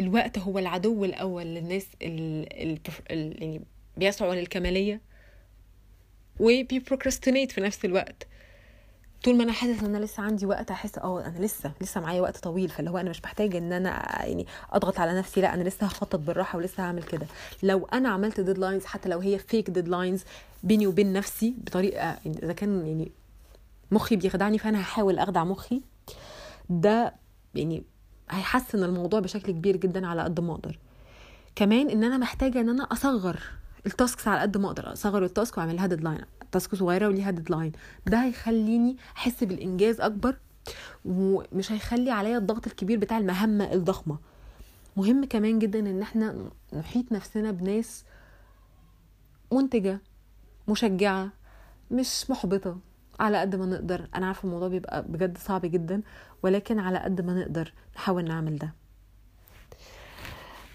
الوقت 0.00 0.38
هو 0.38 0.58
العدو 0.58 1.04
الأول 1.04 1.44
للناس 1.44 1.86
اللي 2.02 2.78
يعني 3.10 3.60
بيسعوا 3.96 4.34
للكمالية 4.34 5.00
وبي 6.40 6.61
procrastinate 6.61 7.52
في 7.52 7.60
نفس 7.60 7.84
الوقت. 7.84 8.26
طول 9.24 9.36
ما 9.36 9.44
أنا 9.44 9.52
حاسس 9.52 9.80
إن 9.82 9.94
أنا 9.94 10.04
لسه 10.04 10.22
عندي 10.22 10.46
وقت 10.46 10.70
أحس 10.70 10.98
آه 10.98 11.26
أنا 11.26 11.38
لسه 11.38 11.72
لسه 11.80 12.00
معايا 12.00 12.20
وقت 12.20 12.36
طويل. 12.36 12.68
فاللي 12.68 12.90
هو 12.90 12.98
أنا 12.98 13.10
مش 13.10 13.24
محتاجة 13.24 13.58
إن 13.58 13.72
أنا 13.72 13.90
يعني 14.26 14.46
أضغط 14.72 15.00
على 15.00 15.18
نفسي 15.18 15.40
لأ 15.40 15.54
أنا 15.54 15.62
لسه 15.62 15.86
هخطط 15.86 16.18
بالراحة 16.18 16.58
ولسه 16.58 16.82
هعمل 16.82 17.02
كده. 17.02 17.26
لو 17.62 17.86
أنا 17.92 18.08
عملت 18.08 18.40
deadlines 18.40 18.84
حتى 18.84 19.08
لو 19.08 19.18
هي 19.18 19.38
fake 19.38 19.70
deadlines 19.70 20.24
بيني 20.62 20.86
وبين 20.86 21.12
نفسي 21.12 21.54
بطريقة 21.58 22.18
يعني 22.24 22.38
إذا 22.42 22.52
كان 22.52 22.86
يعني 22.86 23.12
مخي 23.90 24.16
بيخدعني 24.16 24.58
فأنا 24.58 24.80
هحاول 24.80 25.18
أخدع 25.18 25.44
مخي 25.44 25.82
ده 26.70 27.14
يعني 27.54 27.82
هيحسن 28.30 28.84
الموضوع 28.84 29.20
بشكل 29.20 29.52
كبير 29.52 29.76
جدا 29.76 30.06
على 30.06 30.22
قد 30.22 30.40
ما 30.40 30.52
أقدر. 30.52 30.78
كمان 31.56 31.90
إن 31.90 32.04
أنا 32.04 32.18
محتاجة 32.18 32.60
إن 32.60 32.68
أنا 32.68 32.82
أصغر 32.84 33.40
ال 33.86 33.93
tasks 33.93 34.28
على 34.28 34.40
قد 34.40 34.56
ما 34.56 34.66
أقدر 34.66 34.92
أصغر 34.92 35.24
ال 35.24 35.31
task 35.31 35.58
واعملها 35.58 35.86
deadline 35.86 36.20
task 36.52 36.74
صغيرة 36.74 37.08
وليها 37.08 37.30
deadline 37.30 37.72
ده 38.06 38.24
هيخليني 38.24 38.96
أحس 39.16 39.44
بالإنجاز 39.44 40.00
أكبر 40.00 40.36
ومش 41.04 41.72
هيخلي 41.72 42.10
عليا 42.10 42.38
الضغط 42.38 42.66
الكبير 42.66 42.98
بتاع 42.98 43.18
المهمة 43.18 43.72
الضخمة. 43.72 44.18
مهم 44.96 45.24
كمان 45.24 45.58
جدا 45.58 45.78
إن 45.78 46.02
إحنا 46.02 46.50
نحيط 46.72 47.12
نفسنا 47.12 47.50
بناس 47.50 48.04
منتجة 49.52 50.00
مشجعة 50.68 51.30
مش 51.90 52.30
محبطة. 52.30 52.78
على 53.20 53.38
قد 53.40 53.56
ما 53.56 53.66
نقدر. 53.66 54.08
أنا 54.14 54.26
عارفة 54.26 54.44
الموضوع 54.46 54.68
بيبقى 54.68 55.02
بجد 55.08 55.38
صعب 55.38 55.60
جدا 55.66 56.02
ولكن 56.42 56.78
على 56.78 56.98
قد 56.98 57.20
ما 57.20 57.34
نقدر 57.34 57.72
نحاول 57.96 58.24
نعمل 58.24 58.56
ده. 58.56 58.72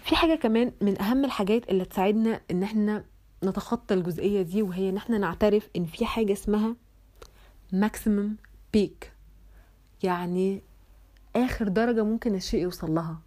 في 0.02 0.16
حاجة 0.16 0.34
كمان 0.34 0.72
من 0.80 1.02
أهم 1.02 1.24
الحاجات 1.24 1.68
اللي 1.70 1.84
تساعدنا 1.84 2.40
إن 2.50 2.62
إحنا 2.62 3.04
نتخطى 3.44 3.94
الجزئية 3.94 4.42
دي 4.42 4.62
وهي 4.62 4.88
إن 4.88 4.96
إحنا 4.96 5.18
نعترف 5.18 5.68
إن 5.76 5.84
في 5.84 6.06
حاجة 6.06 6.32
اسمها 6.32 6.76
maximum 7.72 8.36
peak 8.72 9.12
يعني 10.02 10.62
آخر 11.36 11.68
درجة 11.68 12.04
ممكن 12.04 12.34
الشيء 12.34 12.62
يوصل 12.62 12.94
لها. 12.94 13.18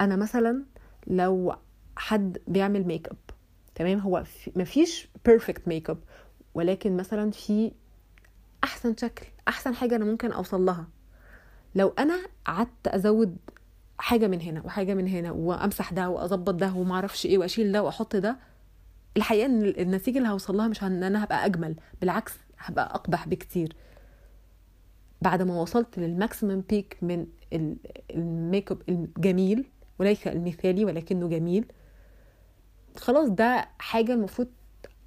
أنا 0.00 0.16
مثلا 0.16 0.64
لو 1.06 1.56
حد 1.96 2.38
بيعمل 2.48 2.84
ميك 2.86 3.08
اب 3.08 3.16
تمام؟ 3.74 3.98
هو 3.98 4.24
مفيش 4.56 5.08
perfect 5.24 5.68
makeup 5.68 5.98
ولكن 6.54 6.96
مثلا 6.96 7.30
في 7.30 7.72
أحسن 8.64 8.96
شكل 8.96 9.26
أحسن 9.48 9.74
حاجة 9.74 9.96
أنا 9.96 10.04
ممكن 10.04 10.32
أوصل 10.32 10.64
لها. 10.64 10.88
لو 11.74 11.88
أنا 11.98 12.20
قعدت 12.46 12.88
أزود 12.88 13.36
حاجة 13.98 14.26
من 14.26 14.40
هنا 14.40 14.62
وحاجة 14.64 14.94
من 14.94 15.08
هنا 15.08 15.30
وأمسح 15.30 15.92
ده 15.92 16.08
وأظبط 16.10 16.54
ده 16.54 16.72
وما 16.74 16.94
أعرفش 16.94 17.26
إيه 17.26 17.38
وأشيل 17.38 17.72
ده 17.72 17.82
وأحط 17.82 18.16
ده 18.16 18.36
الحقيقة 19.16 19.46
إن 19.46 19.62
النتيجة 19.64 20.18
اللي 20.18 20.28
هوصل 20.28 20.56
لها 20.56 20.68
مش 20.68 20.82
إن 20.82 21.02
أنا 21.02 21.24
هبقى 21.24 21.46
أجمل 21.46 21.76
بالعكس 22.00 22.32
هبقى 22.58 22.94
أقبح 22.94 23.28
بكتير. 23.28 23.76
بعد 25.22 25.42
ما 25.42 25.60
وصلت 25.60 25.98
لل 25.98 26.12
maximum 26.12 26.60
peak 26.60 26.96
من 27.02 27.26
الميك 28.14 28.70
اب 28.72 28.82
الجميل 28.88 29.64
وليس 29.98 30.26
المثالي 30.26 30.84
ولكنه 30.84 31.28
جميل 31.28 31.72
خلاص 32.96 33.28
ده 33.28 33.68
حاجة 33.78 34.12
المفروض 34.12 34.48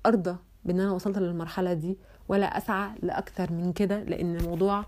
أرضى. 0.06 0.36
بإن 0.66 0.80
أنا 0.80 0.92
وصلت 0.92 1.18
للمرحلة 1.18 1.74
دي 1.74 1.98
ولا 2.28 2.58
أسعى 2.58 2.90
لأكثر 3.02 3.52
من 3.52 3.74
كده 3.74 4.04
لأن 4.04 4.36
الموضوع 4.36 4.86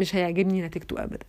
مش 0.00 0.14
هيعجبني 0.14 0.62
نتيجته 0.62 1.02
ابدا. 1.04 1.26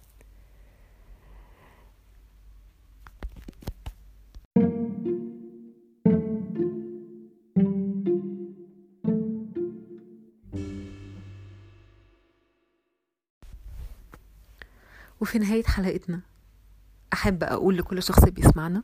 وفي 15.22 15.40
نهاية 15.40 15.64
حلقتنا 15.64 16.22
أحب 17.14 17.44
أقول 17.44 17.78
لكل 17.78 18.04
شخص 18.04 18.24
بيسمعنا 18.30 18.84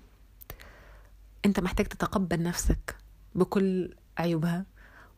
أنت 1.45 1.59
محتاج 1.59 1.85
تتقبل 1.85 2.43
نفسك 2.43 2.95
بكل 3.35 3.95
عيوبها 4.19 4.65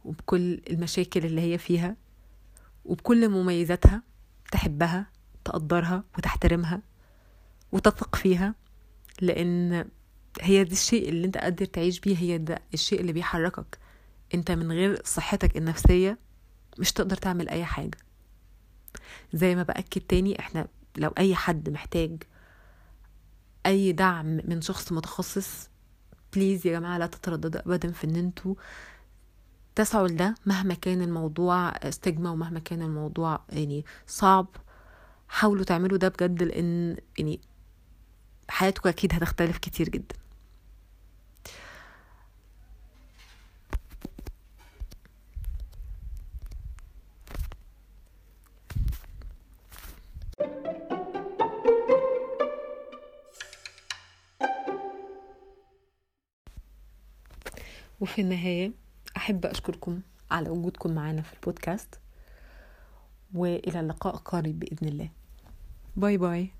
وبكل 0.06 0.62
المشاكل 0.70 1.26
اللي 1.26 1.42
هي 1.42 1.58
فيها 1.58 1.96
وبكل 2.86 3.30
مميزاتها 3.30 4.04
تحبها 4.52 5.06
تقدرها 5.46 6.04
وتحترمها 6.18 6.82
وتثق 7.72 8.16
فيها 8.16 8.56
لأن 9.22 9.86
هي 10.42 10.64
دي 10.64 10.74
الشيء 10.74 11.10
اللي 11.10 11.28
أنت 11.28 11.38
قادر 11.38 11.66
تعيش 11.66 12.00
بيه 12.00 12.18
هي 12.18 12.38
ده 12.38 12.60
الشيء 12.74 13.02
اللي 13.02 13.14
بيحركك. 13.14 13.78
أنت 14.34 14.52
من 14.52 14.72
غير 14.72 15.02
صحتك 15.06 15.58
النفسية 15.58 16.18
مش 16.80 16.92
تقدر 16.94 17.18
تعمل 17.18 17.50
أي 17.50 17.66
حاجة. 17.66 17.98
زي 19.34 19.56
ما 19.56 19.64
بأكد 19.64 20.02
تاني 20.02 20.40
إحنا 20.40 20.68
لو 20.98 21.10
أي 21.18 21.36
حد 21.36 21.70
محتاج 21.70 22.24
أي 23.66 23.92
دعم 23.92 24.26
من 24.26 24.62
شخص 24.62 24.92
متخصص 24.92 25.70
بليز 26.34 26.68
يا 26.68 26.72
جماعة 26.80 26.98
لا 26.98 27.08
تترددوا 27.08 27.62
ابدا 27.62 27.92
في 27.92 28.04
إن 28.04 28.16
أنتوا 28.16 28.56
تسعوا 29.76 30.08
لده 30.08 30.36
مهما 30.46 30.74
كان 30.74 31.02
الموضوع 31.02 31.70
استجما 31.70 32.32
ومهما 32.32 32.60
كان 32.60 32.82
الموضوع 32.82 33.40
يعني 33.50 33.86
صعب 34.08 34.48
حاولوا 35.30 35.64
تعملوا 35.64 35.98
ده 35.98 36.08
بجد 36.10 36.44
لأن 36.44 36.98
يعني 37.18 37.40
حياتكم 38.50 38.90
أكيد 38.90 39.14
هتختلف 39.14 39.58
كتير 39.58 39.90
جدا. 39.90 40.16
وفي 58.00 58.22
النهاية 58.22 58.72
أحب 59.17 59.45
أشكركم 59.45 60.02
على 60.32 60.50
وجودكم 60.50 60.91
معنا 60.91 61.21
في 61.21 61.34
البودكاست 61.34 62.00
وإلى 63.34 63.80
اللقاء 63.80 64.15
قريب 64.15 64.60
بإذن 64.60 64.88
الله. 64.88 65.10
باي 65.95 66.17
باي. 66.17 66.52